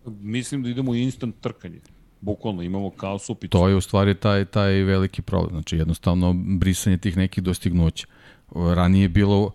[0.06, 1.80] Mislim da idemo u instant trkanje.
[2.22, 3.52] Bukvalno imamo kao supicu.
[3.52, 5.52] To je u stvari taj, taj veliki problem.
[5.52, 8.08] Znači jednostavno brisanje tih nekih dostignuća.
[8.56, 9.52] Ranije je bilo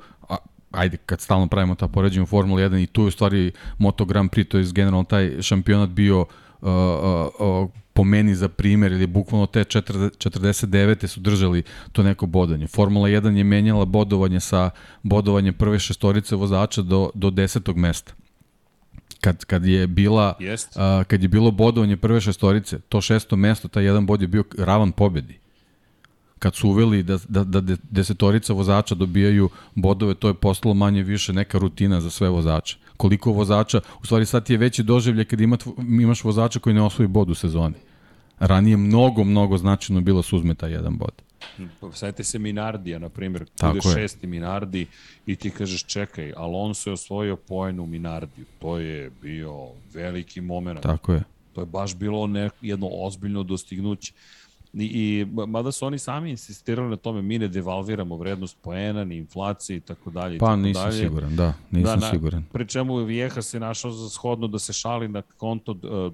[0.71, 4.05] ajde, kad stalno pravimo ta poređenja u Formula 1 i tu je u stvari Moto
[4.05, 6.27] Grand Prix, to je generalno taj šampionat bio uh,
[6.61, 11.07] uh, uh, po meni za primer, ili bukvalno te 49.
[11.07, 11.63] su držali
[11.93, 12.67] to neko bodanje.
[12.67, 14.71] Formula 1 je menjala bodovanje sa
[15.03, 18.13] bodovanjem prve šestorice vozača do, do desetog mesta
[19.21, 23.85] kad, kad je bila uh, kad je bilo bodovanje prve šestorice, to šesto mesto, taj
[23.85, 25.40] jedan bod je bio ravan pobedi
[26.41, 31.33] kad su uveli da, da, da desetorica vozača dobijaju bodove, to je postalo manje više
[31.33, 32.77] neka rutina za sve vozače.
[32.97, 37.09] Koliko vozača, u stvari sad je veći doživlje kad ima, imaš vozača koji ne osvoji
[37.09, 37.75] bod u sezoni.
[38.39, 41.13] Ranije mnogo, mnogo značajno bilo suzme taj jedan bod.
[41.81, 44.87] Pa, Sajte se Minardija, na primjer, bude šesti Minardi
[45.27, 48.45] i ti kažeš čekaj, Alonso je osvojio poen u Minardiju.
[48.59, 50.81] To je bio veliki moment.
[50.81, 51.23] Tako je.
[51.53, 54.13] To je baš bilo ne, jedno ozbiljno dostignuće.
[54.75, 59.17] I, i mada su oni sami insistirali na tome, mi ne devalviramo vrednost poena, ni
[59.17, 60.39] inflacije i tako dalje.
[60.39, 61.03] Pa tako nisam dalje.
[61.03, 62.45] siguran, da, nisam da, na, siguran.
[62.53, 66.13] Pri čemu Vijeha se našao za shodno da se šali na konto uh,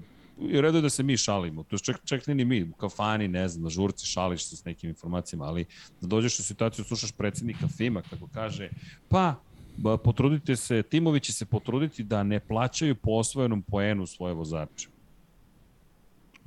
[0.49, 1.63] i redu je da se mi šalimo.
[1.63, 4.65] To je čak, čak ni mi, u kafani, ne znam, na žurci šališ se s
[4.65, 5.65] nekim informacijama, ali
[6.01, 8.69] da dođeš u situaciju, slušaš predsednika FIMA kako kaže,
[9.09, 9.35] pa
[10.03, 14.87] potrudite se, timovi će se potruditi da ne plaćaju po osvojenom poenu svoje vozače.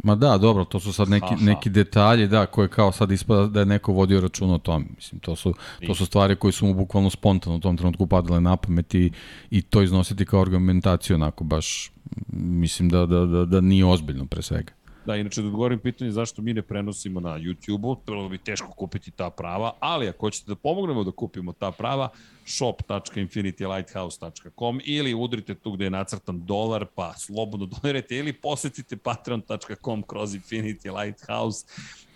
[0.03, 1.45] Ma da, dobro, to su sad neki, Aha.
[1.45, 4.85] neki detalji, da, koje kao sad ispada da je neko vodio račun o tome.
[4.97, 5.55] Mislim, to su,
[5.87, 9.13] to su stvari koje su mu bukvalno spontano u tom trenutku padale na pamet i,
[9.51, 11.93] i to iznositi kao argumentaciju, onako, baš,
[12.33, 14.73] mislim da, da, da, da nije ozbiljno pre svega.
[15.07, 19.11] Da, inače da odgovorim pitanje zašto mi ne prenosimo na YouTube-u, bilo bi teško kupiti
[19.11, 22.09] ta prava, ali ako hoćete da pomognemo da kupimo ta prava,
[22.51, 30.35] shop.infinitylighthouse.com ili udrite tu gde je nacrtan dolar, pa slobodno donirajte ili posetite patreon.com kroz
[30.35, 31.67] Infinity Lighthouse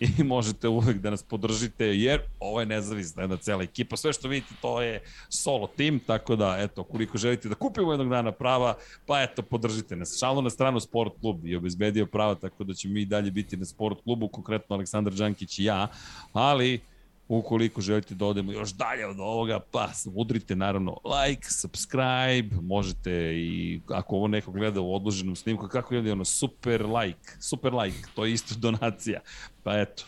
[0.01, 3.97] i možete uvek da nas podržite, jer ovo je nezavisna jedna cela ekipa.
[3.97, 8.09] Sve što vidite, to je solo tim, tako da, eto, koliko želite da kupimo jednog
[8.09, 8.75] dana prava,
[9.07, 10.17] pa eto, podržite nas.
[10.21, 13.65] Šalno na stranu Sport klub i obezbedio prava, tako da ćemo mi dalje biti na
[13.65, 15.89] Sport klubu, konkretno Aleksandar Đankić i ja,
[16.33, 16.81] ali
[17.29, 23.81] Ukoliko želite da odemo još dalje od ovoga, pa udrite naravno like, subscribe, možete i
[23.89, 28.25] ako ovo neko gleda u odloženom snimku, kako je ono, super like, super like, to
[28.25, 29.21] je isto donacija.
[29.63, 30.05] Pa eto,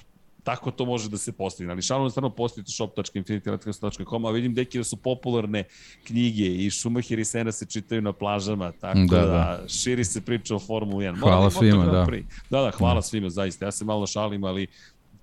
[0.46, 1.72] tako to može da se postigne.
[1.72, 5.64] Ali šalno stvarno postojite shop.infinityletcast.com, a vidim deki da su popularne
[6.04, 10.20] knjige i Schumacher i Sena se čitaju na plažama, tako da, da, da širi se
[10.20, 11.20] priča o Formuli 1.
[11.20, 12.06] Hvala svima, da.
[12.50, 13.02] Da, da, hvala da.
[13.02, 13.64] svima, zaista.
[13.64, 14.66] Ja se malo šalim, ali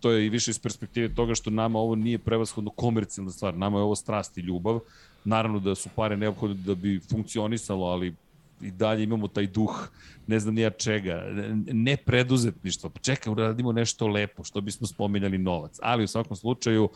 [0.04, 3.78] to je i više iz perspektive toga što nama ovo nije prevashodno komercijalna stvar, nama
[3.78, 4.80] je ovo strast i ljubav.
[5.24, 8.16] Naravno da su pare neophodne da bi funkcionisalo, ali
[8.62, 9.88] i dalje imamo taj duh,
[10.28, 11.24] ne znam nija čega,
[11.72, 12.92] ne preduzetništvo.
[13.02, 15.80] Čekaj, radimo nešto lepo, što bismo spominjali novac.
[15.82, 16.90] Ali u svakom slučaju,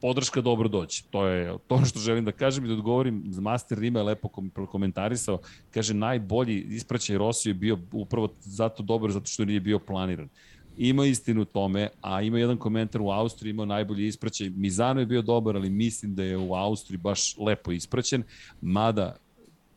[0.00, 1.04] podrška dobro doći.
[1.10, 3.22] To je to što želim da kažem i da odgovorim.
[3.38, 4.28] Master Rima je lepo
[4.66, 5.38] komentarisao.
[5.70, 10.28] Kaže, najbolji ispraćaj Rosiju je bio upravo zato dobar, zato što nije bio planiran.
[10.76, 14.50] Ima istinu tome, a ima jedan komentar u Austriji, imao najbolji ispraćaj.
[14.50, 18.22] Mizano je bio dobar, ali mislim da je u Austriji baš lepo ispraćen,
[18.60, 19.16] mada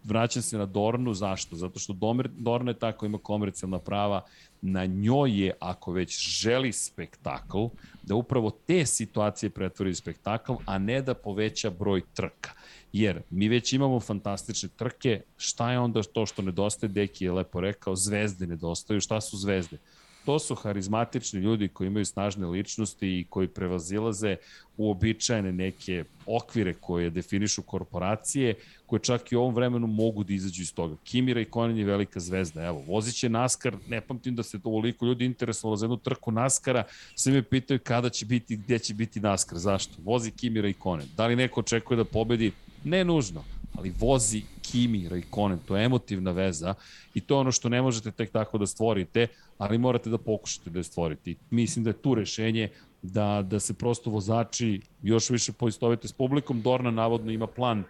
[0.06, 1.56] vraćam se na Dornu, zašto?
[1.56, 1.96] Zato što
[2.38, 4.22] Dorna je tako ima komercijalna prava,
[4.62, 7.66] na njoj je, ako već želi spektakl,
[8.04, 12.52] da upravo te situacije pretvori spektakl, a ne da poveća broj trka.
[12.94, 17.62] Jer mi već imamo fantastične trke, šta je onda to što nedostaje, Deki je lepo
[17.62, 19.78] rekao, zvezde nedostaju, šta su zvezde?
[20.26, 24.36] To su harizmatični ljudi koji imaju snažne ličnosti i koji prevazilaze
[24.78, 28.56] uobičajene neke okvire koje definišu korporacije,
[28.86, 30.96] koje čak i u ovom vremenu mogu da izađu iz toga.
[31.04, 32.64] Kimira i Konen je velika zvezda.
[32.64, 36.84] Evo, vozit će NASCAR, ne pamtim da se ovoliko ljudi interesovalo za jednu trku NASCAR-a,
[37.16, 39.94] sve me pitaju kada će biti, gde će biti NASCAR, zašto?
[40.04, 41.08] Vozi Kimira i Konen.
[41.18, 42.52] Da li neko očekuje da pobedi?
[42.84, 43.44] Ne nužno
[43.78, 46.74] ali vozi Kimi Raikkonen, to je emotivna veza
[47.14, 50.70] i to je ono što ne možete tek tako da stvorite, ali morate da pokušate
[50.70, 51.32] da je stvorite.
[51.32, 52.70] I mislim da je tu rešenje
[53.02, 56.62] da, da se prosto vozači još više poistovete s publikom.
[56.62, 57.84] Dorna navodno ima plan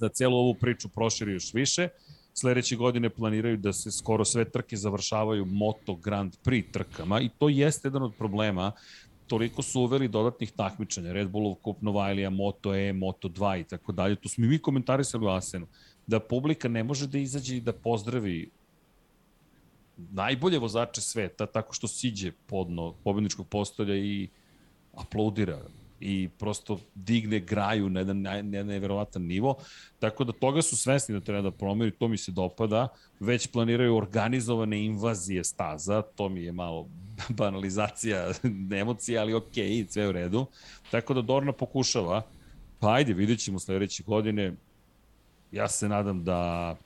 [0.00, 1.88] da celu ovu priču proširi još više.
[2.34, 7.48] Sledeće godine planiraju da se skoro sve trke završavaju Moto Grand Prix trkama i to
[7.48, 8.72] jeste jedan od problema
[9.26, 13.92] toliko su uveli dodatnih takmičenja, Red Bullov kup Novajlija, Moto E, Moto 2 i tako
[13.92, 14.16] dalje.
[14.16, 15.66] Tu smo i mi komentarisali u Asenu,
[16.06, 18.50] da publika ne može da izađe i da pozdravi
[19.96, 24.28] najbolje vozače sveta tako što siđe podno pobedničkog postolja i
[24.94, 25.60] aplaudira
[26.00, 29.56] i prosto digne graju na jedan, na jedan neverovatan nivo.
[29.98, 32.88] Tako da toga su svesni da treba da promeri, to mi se dopada.
[33.20, 36.88] Već planiraju organizovane invazije staza, to mi je malo
[37.28, 38.32] banalizacija
[38.80, 39.54] emocija, ali ok,
[39.88, 40.46] sve u redu.
[40.90, 42.22] Tako da Dorna pokušava,
[42.80, 44.52] pa ajde, vidjet ćemo sledeće godine.
[45.52, 46.76] Ja se nadam da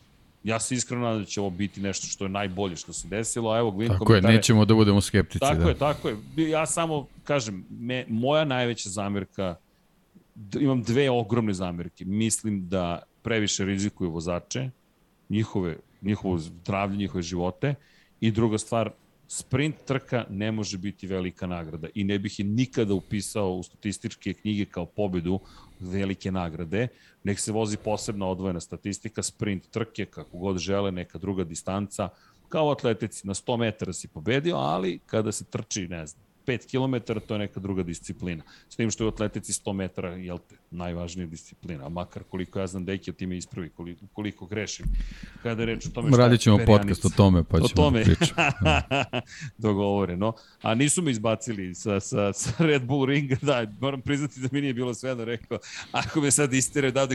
[0.45, 3.51] ja se iskreno nadam da će ovo biti nešto što je najbolje što se desilo,
[3.51, 4.22] a evo gledam tako komentare.
[4.22, 5.41] Tako je, nećemo da budemo skeptici.
[5.41, 5.68] Tako da.
[5.68, 6.16] je, tako je.
[6.51, 9.57] Ja samo kažem, me, moja najveća zamerka,
[10.61, 12.05] imam dve ogromne zamerke.
[12.05, 14.70] Mislim da previše rizikuju vozače,
[15.28, 17.74] njihove, njihovo zdravlje, njihove živote
[18.20, 18.91] i druga stvar,
[19.33, 24.33] sprint trka ne može biti velika nagrada i ne bih je nikada upisao u statističke
[24.35, 25.41] knjige kao pobedu
[25.81, 26.89] velike nagrade,
[27.24, 32.09] nek se vozi posebna odvojena statistika, sprint trke, kako god žele, neka druga distanca,
[32.49, 37.12] kao atletici, na 100 metara si pobedio, ali kada se trči, ne znam, 5 km,
[37.26, 38.42] to je neka druga disciplina.
[38.68, 42.61] S tim što je u atletici 100 metara, jel te, najvažnija disciplina, a makar koliko
[42.61, 44.86] ja znam da Deki o time ispravi, koliko, koliko grešim.
[45.42, 47.98] Kada je reč o tome šta Radit ćemo podcast o tome, pa ćemo o tome.
[47.98, 48.32] Da pričati.
[49.59, 50.32] Dogovoreno.
[50.62, 54.61] A nisu me izbacili sa, sa, sa Red Bull ringa, da, moram priznati da mi
[54.61, 55.59] nije bilo sve da rekao,
[55.92, 57.09] ako me sad istere da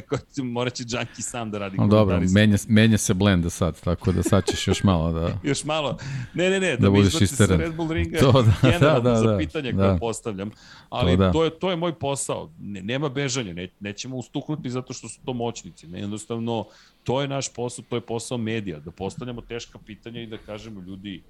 [0.44, 1.78] morat će Junkie sam da radi.
[1.78, 5.40] No, dobro, menja, menja se blenda sad, tako da sad ćeš još malo da...
[5.50, 5.98] još malo.
[6.34, 8.20] Ne, ne, ne, da, da izbaci sa Red Bull ringa.
[8.20, 8.32] To,
[8.62, 9.78] da, da, da, za da, pitanja da.
[9.78, 10.52] koje postavljam,
[10.90, 11.32] ali to, da.
[11.32, 12.52] to, je, to je moj posao.
[12.60, 15.88] Ne, nema bežanja, ne, nećemo ustuknuti zato što su to moćnici.
[15.88, 16.66] Ne, jednostavno,
[17.04, 20.82] to je naš posao, to je posao medija, da postavljamo teška pitanja i da kažemo
[20.82, 21.24] ljudi,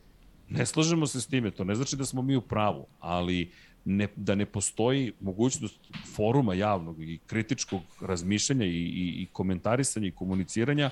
[0.49, 3.51] ne slažemo se s time, to ne znači da smo mi u pravu, ali
[3.85, 5.79] ne, da ne postoji mogućnost
[6.15, 10.89] foruma javnog i kritičkog razmišljanja i, i, i komentarisanja i komuniciranja,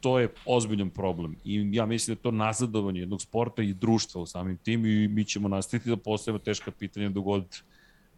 [0.00, 1.36] to je ozbiljan problem.
[1.44, 5.08] I ja mislim da je to nazadovanje jednog sporta i društva u samim tim i
[5.08, 7.62] mi ćemo nastaviti da postavimo teška pitanja dok god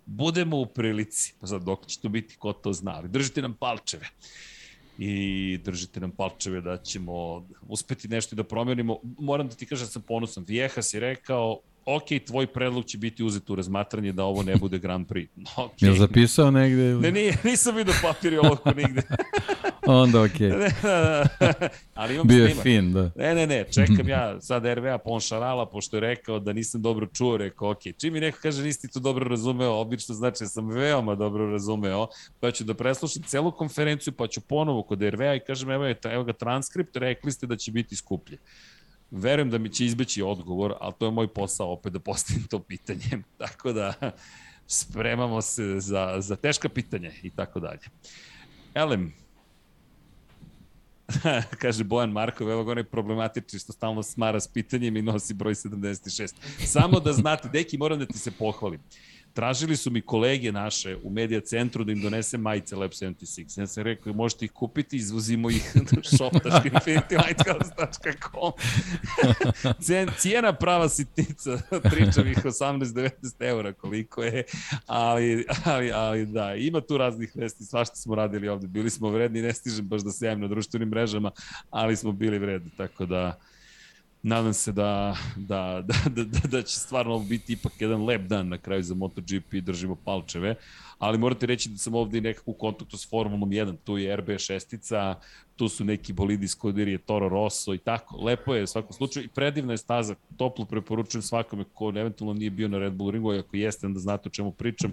[0.06, 1.34] budemo u prilici.
[1.40, 2.92] Pa sad, dok će to biti, ko to zna.
[2.96, 4.06] Ali držite nam palčeve
[4.98, 8.98] i držite nam palčeve da ćemo uspeti nešto da promenimo.
[9.18, 10.44] Moram da ti kažem da sam ponosan.
[10.48, 14.78] Viejas je rekao, ok, tvoj predlog će biti uzet u razmatranje da ovo ne bude
[14.78, 15.28] Grand Prix.
[15.56, 15.86] Okay.
[15.86, 16.82] Je zapisao negde?
[16.82, 17.00] Ili?
[17.00, 19.02] Ne, nije, nisam vidio papir i ovako nigde.
[19.86, 20.50] Onda okej.
[20.50, 21.68] Okay.
[21.94, 23.10] Ali imam Bio je fin, da.
[23.16, 27.36] Ne, ne, ne, čekam ja sad RVA Ponšarala, pošto je rekao da nisam dobro čuo,
[27.36, 31.14] rekao, ok, čim mi neko kaže nisi to dobro razumeo, obično znači da sam veoma
[31.14, 32.06] dobro razumeo,
[32.40, 35.98] pa ću da preslušam celu konferenciju, pa ću ponovo kod RVA i kažem, evo, je,
[36.04, 38.38] evo ga transkript, rekli ste da će biti skuplje.
[39.10, 42.58] Verujem da mi će izbeći odgovor, ali to je moj posao opet da postavim to
[42.58, 43.22] pitanje.
[43.38, 44.12] Tako da
[44.66, 47.80] spremamo se za, za teška pitanja i tako dalje.
[48.74, 49.12] Elem,
[51.62, 55.54] kaže Bojan Markov, evo ga onaj problematični što stalno smara s pitanjem i nosi broj
[55.54, 56.34] 76.
[56.66, 58.80] Samo da znate, deki, moram da ti se pohvalim.
[59.34, 63.60] Tražili su mi kolege naše u medija centru da im donese majice Lab 76.
[63.60, 68.52] Ja sam rekao, možete ih kupiti, izvozimo ih na shop.infinitylighthouse.com
[70.18, 73.10] Cijena prava sitnica, pričam ih 18-19
[73.40, 74.44] eura koliko je,
[74.86, 79.42] ali, ali, ali da, ima tu raznih vesti, svašta smo radili ovde, bili smo vredni,
[79.42, 81.30] ne stižem baš da se javim na društvenim mrežama,
[81.70, 83.38] ali smo bili vredni, tako da
[84.22, 88.48] nadam se da, da, da, da, da, da će stvarno biti ipak jedan lep dan
[88.48, 90.54] na kraju za MotoGP, držimo palčeve,
[90.98, 95.14] ali morate reći da sam ovde nekako u kontaktu s Formulom 1, tu je RB6,
[95.56, 99.28] tu su neki bolidi Scuderia Toro Rosso i tako, lepo je u svakom slučaju i
[99.28, 103.56] predivna je staza, toplo preporučujem svakome ko eventualno nije bio na Red Bull ringu, ako
[103.56, 104.92] jeste da znate o čemu pričam,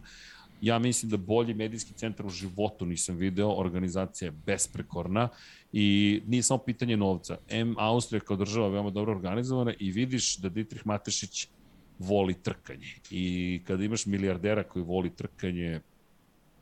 [0.62, 5.30] ja mislim da bolji medijski centar u životu nisam video, organizacija je besprekorna
[5.74, 7.38] i nije samo pitanje novca.
[7.49, 7.76] M.
[7.78, 11.47] Austrija kao država veoma dobro organizovana i vidiš da Dietrich Matešić
[11.99, 12.88] voli trkanje.
[13.12, 15.82] I kada imaš milijardera koji voli trkanje,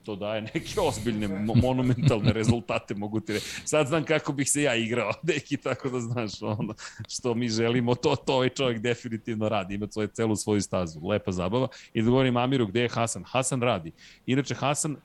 [0.06, 3.45] to daje neke ozbiljne, monumentalne rezultate, mogu ti reći.
[3.66, 6.74] Sad znam kako bih se ja igrao, deki, tako da znaš, ono,
[7.08, 11.32] što mi želimo, to, to ovaj čovjek definitivno radi, ima svoje, celu svoju stazu, lepa
[11.32, 11.68] zabava.
[11.93, 13.24] I da govorim Amiru, gde je Hasan?
[13.28, 13.91] Hasan radi.
[14.26, 14.95] Inače, Hasan,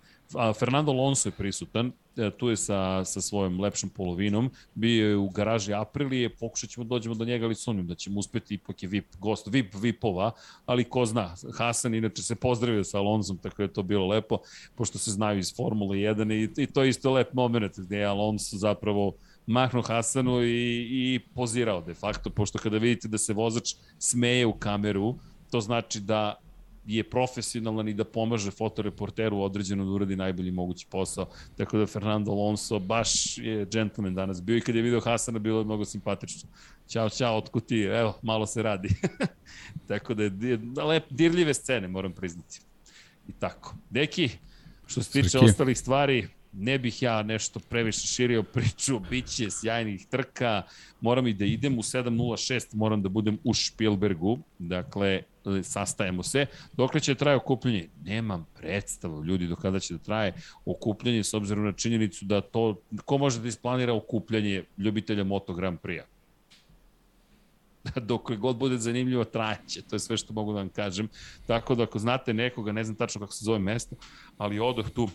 [0.59, 5.29] Fernando Alonso je prisutan, e, tu je sa, sa svojom lepšom polovinom, bio je u
[5.29, 8.89] garaži Aprilije, pokušat ćemo da dođemo do njega, ali sumnjam da ćemo uspeti, ipak je
[8.89, 10.31] VIP, gost VIP VIPova,
[10.67, 14.39] ali ko zna, Hasan inače se pozdravio sa Alonsom, tako da je to bilo lepo,
[14.75, 18.07] pošto se znaju iz Formule 1 i, i to je isto lep moment gde je
[18.07, 19.15] Alonso zapravo
[19.47, 24.53] mahnuo Hasanu i, i pozirao de facto, pošto kada vidite da se vozač smeje u
[24.53, 25.15] kameru,
[25.51, 26.41] to znači da
[26.87, 31.29] je profesionalan i da pomaže fotoreporteru određeno da uradi najbolji mogući posao.
[31.57, 35.59] Tako da Fernando Alonso baš je džentlmen danas bio i kad je video Hasana bilo
[35.59, 36.51] je mnogo simpatično.
[36.89, 37.81] Ćao, čao, otkud ti?
[37.81, 38.89] Evo, malo se radi.
[39.89, 42.61] tako da je lep, dirljive scene, moram priznati.
[43.29, 43.75] I tako.
[43.91, 44.31] Deki,
[44.87, 50.07] što se tiče ostalih stvari, ne bih ja nešto previše širio priču, bit će sjajnih
[50.07, 50.63] trka,
[51.01, 55.23] moram i da idem u 7.06, moram da budem u Spielbergu, dakle,
[55.63, 56.47] sastajemo se.
[56.73, 57.89] Dokle će traje okupljanje?
[58.05, 60.35] Nemam predstavu, ljudi, do kada će da traje
[60.65, 65.79] okupljanje, s obzirom na činjenicu da to, ko može da isplanira okupljanje ljubitelja Moto Grand
[65.81, 66.21] Prix-a?
[68.01, 71.09] dok god bude zanimljivo traće, to je sve što mogu da vam kažem.
[71.47, 73.97] Tako da ako znate nekoga, ne znam tačno kako se zove mesto,
[74.39, 75.09] ali odoh tu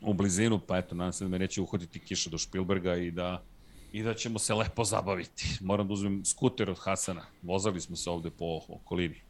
[0.00, 3.42] u blizinu, pa eto, nadam se da me neće uhoditi kiša do Špilberga i da
[3.92, 5.58] i da ćemo se lepo zabaviti.
[5.60, 7.22] Moram da uzmem skuter od Hasana.
[7.42, 9.20] Vozali smo se ovde po okolini.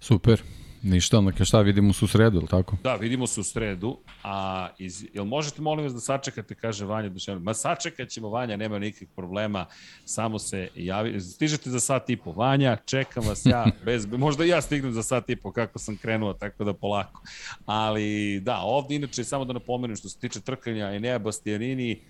[0.00, 0.42] Super.
[0.82, 2.76] Ništa, onda šta vidimo se u sredu, ili tako?
[2.82, 7.08] Da, vidimo se u sredu, a iz, jel možete molim vas da sačekate, kaže Vanja
[7.08, 7.44] Dušanović.
[7.44, 9.66] Ma sačekat ćemo Vanja, nema nikakvih problema,
[10.04, 14.62] samo se javi, stižete za sat i po Vanja, čekam vas ja, bez, možda ja
[14.62, 17.22] stignem za sat i po kako sam krenuo, tako da polako.
[17.66, 22.00] Ali da, ovde inače, samo da napomenem što se tiče trkanja Enea Bastianini,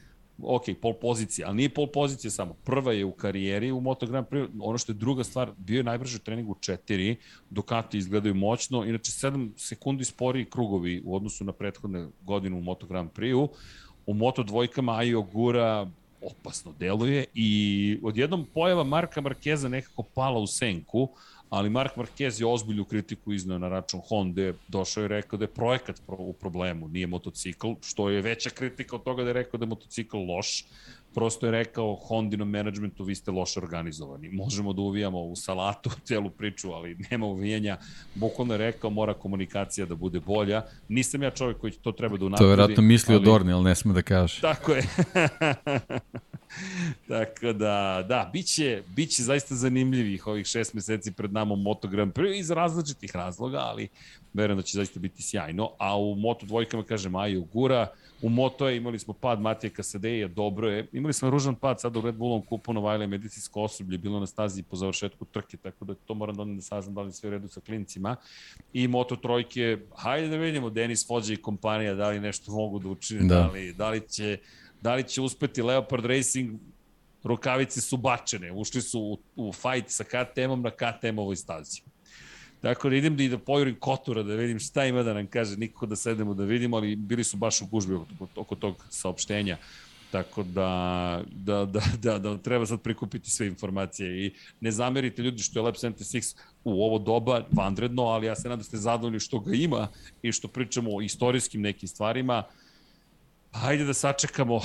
[0.42, 2.54] ok, pol pozicija, ali nije pol pozicija samo.
[2.64, 5.82] Prva je u karijeri u Moto Grand Prix, ono što je druga stvar, bio je
[5.82, 7.16] najbrži u četiri,
[7.50, 12.86] Ducati izgledaju moćno, inače 7 sekundi sporiji krugovi u odnosu na prethodne godine u Moto
[12.86, 13.48] Grand Prix-u.
[14.06, 15.90] U Moto dvojkama Ajo gura
[16.22, 21.08] opasno deluje i odjednom pojava Marka Markeza nekako pala u senku,
[21.50, 25.54] ali Mark Marquez je ozbiljnu kritiku iznao na račun Honda, došao i rekao da je
[25.54, 29.64] projekat u problemu, nije motocikl, što je veća kritika od toga da je rekao da
[29.64, 30.64] je motocikl loš,
[31.14, 34.28] prosto je rekao Hondinom menadžmentu vi ste loše organizovani.
[34.28, 37.76] Možemo da uvijamo u salatu celu priču, ali nema uvijanja.
[38.14, 40.62] Bukvalno je rekao mora komunikacija da bude bolja.
[40.88, 42.46] Nisam ja čovjek koji to treba da unapredi.
[42.46, 43.24] To je vratno mislio ali...
[43.24, 44.40] Dorni, ali ne sme da kaže.
[44.40, 44.82] Tako je.
[47.08, 52.12] Tako da, da, biće, biće zaista zanimljivih ovih šest meseci pred nama u Moto Grand
[52.12, 53.88] Prix iz različitih razloga, ali
[54.32, 55.70] verujem da će zaista biti sjajno.
[55.78, 57.86] A u Moto dvojkama, kažem, Ajo Gura,
[58.22, 60.86] u Moto je imali smo pad Matija Kasadeja, dobro je.
[60.92, 64.62] Imali smo ružan pad sad u Red Bullom kupu Novajla medicinsko osoblje, bilo na stazi
[64.62, 67.48] po završetku trke, tako da to moram da da saznam da li sve u redu
[67.48, 68.16] sa klincima.
[68.72, 72.88] I Moto trojke, hajde da vidimo, Denis Fođa i kompanija, da li nešto mogu da
[72.88, 74.38] učine, da, da li, da li će
[74.80, 76.60] da li će uspeti Leopard Racing
[77.24, 81.82] rukavice su bačene, ušli su u, u fight sa KTM-om na KTM-ovoj stazi.
[82.62, 85.86] Dakle, idem da i da pojurim Kotura, da vidim šta ima da nam kaže, nikako
[85.86, 89.56] da sedemo da vidimo, ali bili su baš u gužbi oko, oko tog saopštenja.
[90.10, 95.42] Tako da, da, da, da, da treba sad prikupiti sve informacije i ne zamerite ljudi
[95.42, 99.20] što je Lab 76 u ovo doba vanredno, ali ja se nadam da ste zadovoljni
[99.20, 99.88] što ga ima
[100.22, 102.44] i što pričamo o istorijskim nekim stvarima.
[103.52, 104.60] Hajde da sačekamo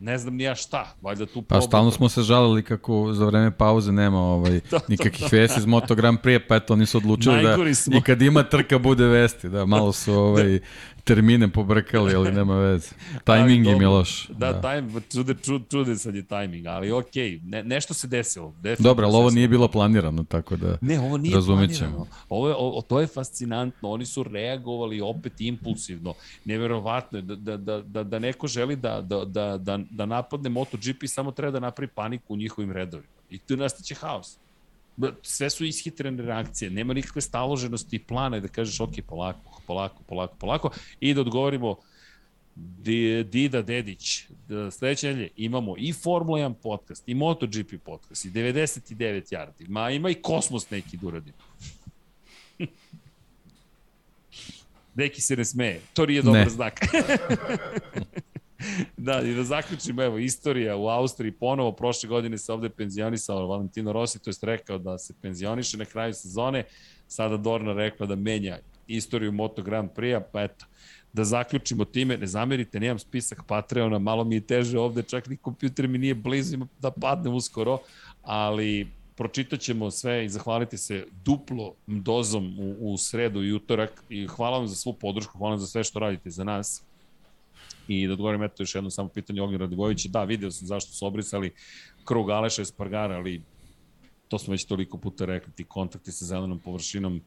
[0.00, 1.60] ne znam ni ja šta, valjda tu probam.
[1.62, 5.60] Pa stalno smo se žalili kako za vreme pauze nema ovaj, to, nikakvih to, vesti
[5.60, 7.56] iz Moto Grand Prix, pa eto oni su odlučili da
[7.98, 10.60] i kad ima trka bude vesti, da malo su ovaj,
[11.06, 12.88] termine pobrkali, ali nema veze.
[13.26, 14.28] Timing im je loš.
[14.28, 14.60] Da, da.
[14.60, 17.40] Time, čude, čude, čude sad je timing, ali okej, okay.
[17.44, 18.54] ne, nešto se desilo.
[18.78, 22.06] Dobro, ali ovo nije bilo planirano, tako da Ne, ovo nije planirano.
[22.28, 26.14] Ovo je, o, to je fascinantno, oni su reagovali opet impulsivno.
[26.44, 30.50] Neverovatno je da, da, da, da, da neko želi da, da, da, da, da napadne
[30.50, 33.16] MotoGP, samo treba da napravi paniku u njihovim redovima.
[33.30, 34.38] I tu nastaće haos
[35.22, 40.36] sve su ishitrene reakcije, nema nikakve staloženosti i plana da kažeš ok, polako, polako, polako,
[40.36, 40.70] polako
[41.00, 41.76] i da odgovorimo
[43.24, 49.32] Dida Dedić, da sledeće nedelje imamo i Formula 1 podcast, i MotoGP podcast, i 99
[49.32, 51.36] yardi, ma ima i kosmos neki da uradimo.
[54.94, 56.50] Neki se ne smeje, to nije dobar ne.
[56.50, 56.80] znak.
[58.96, 63.92] da, i da zaključimo, evo, istorija u Austriji ponovo, prošle godine se ovde penzionisao Valentino
[63.92, 66.64] Rossi, to je rekao da se penzioniše na kraju sezone,
[67.08, 70.66] sada Dorna rekla da menja istoriju Moto Grand Prix-a, pa eto,
[71.12, 75.36] da zaključimo time, ne zamerite, nemam spisak Patreona, malo mi je teže ovde, čak ni
[75.36, 77.78] kompjuter mi nije blizu da padne uskoro,
[78.22, 84.26] ali pročitat ćemo sve i zahvaliti se duplo dozom u, u sredu i utorak i
[84.26, 86.85] hvala vam za svu podršku, hvala vam za sve što radite za nas.
[87.88, 91.06] I da odgovorim eto još jedno samo pitanje Ognjena Radivojevića, da, video sam zašto su
[91.06, 91.54] obrisali
[92.04, 93.42] krug Aleša Espargara, ali
[94.28, 97.20] to smo već toliko puta rekli, ti kontakti sa zelenom površinom,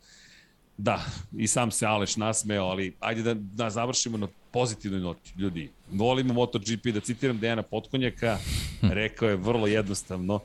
[0.77, 1.05] da,
[1.37, 5.33] i sam se Aleš nasmeo, ali ajde da, da završimo na pozitivnoj noti.
[5.37, 8.37] Ljudi, volimo MotoGP, da citiram Dejana Potkonjaka,
[8.99, 10.39] rekao je vrlo jednostavno,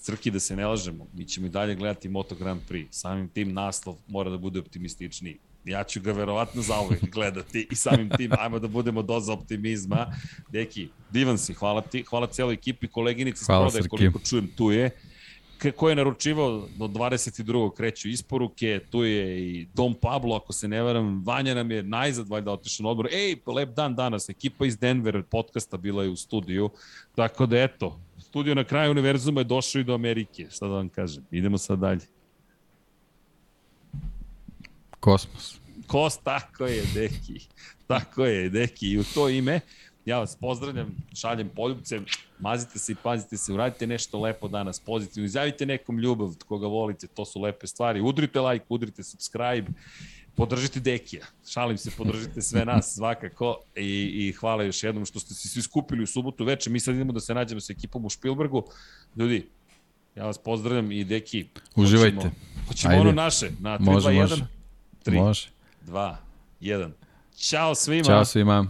[0.00, 3.52] crki da se ne lažemo, mi ćemo i dalje gledati Moto Grand Prix, samim tim
[3.52, 8.58] naslov mora da bude optimističniji ja ću ga verovatno zauvek gledati i samim tim ajmo
[8.58, 10.06] da budemo doza optimizma.
[10.48, 14.70] Deki, divan si, hvala ti, hvala celoj ekipi, koleginici hvala, s prodaje, koliko čujem, tu
[14.70, 14.90] je
[15.70, 17.74] ko je naručivao do 22.
[17.76, 22.28] kreću isporuke, tu je i Dom Pablo, ako se ne varam, Vanja nam je najzad
[22.28, 23.08] valjda otišao na odbor.
[23.12, 26.70] Ej, lep dan danas, ekipa iz Denver podcasta bila je u studiju,
[27.14, 30.88] tako da eto, studio na kraju univerzuma je došao i do Amerike, šta da vam
[30.88, 31.24] kažem.
[31.30, 32.11] Idemo sad dalje.
[35.02, 35.58] Kosmos.
[35.86, 37.40] Kos, tako je, deki.
[37.86, 38.88] Tako je, deki.
[38.88, 39.60] I u to ime,
[40.04, 42.00] ja vas pozdravljam, šaljem poljubce,
[42.40, 47.06] mazite se i pazite se, uradite nešto lepo danas, pozitivno, izjavite nekom ljubav koga volite,
[47.06, 48.00] to su lepe stvari.
[48.00, 49.70] Udrite like, udrite subscribe,
[50.36, 51.26] podržite Dekija.
[51.48, 55.62] Šalim se, podržite sve nas svakako i, i hvala još jednom što ste se svi
[55.62, 56.70] skupili u subotu veče.
[56.70, 58.62] Mi sad idemo da se nađemo sa ekipom u Špilbergu.
[59.16, 59.46] Ljudi,
[60.16, 61.46] ja vas pozdravljam i Deki.
[61.76, 62.16] Uživajte.
[62.16, 62.32] Hoćemo,
[62.68, 64.20] hoćemo ono naše na 3, može, 2, 1.
[64.20, 64.61] Može.
[65.04, 65.48] 3,
[65.86, 66.14] 2,
[66.60, 66.90] 1.
[67.36, 68.04] Ćao svima.
[68.04, 68.66] Ćao svima.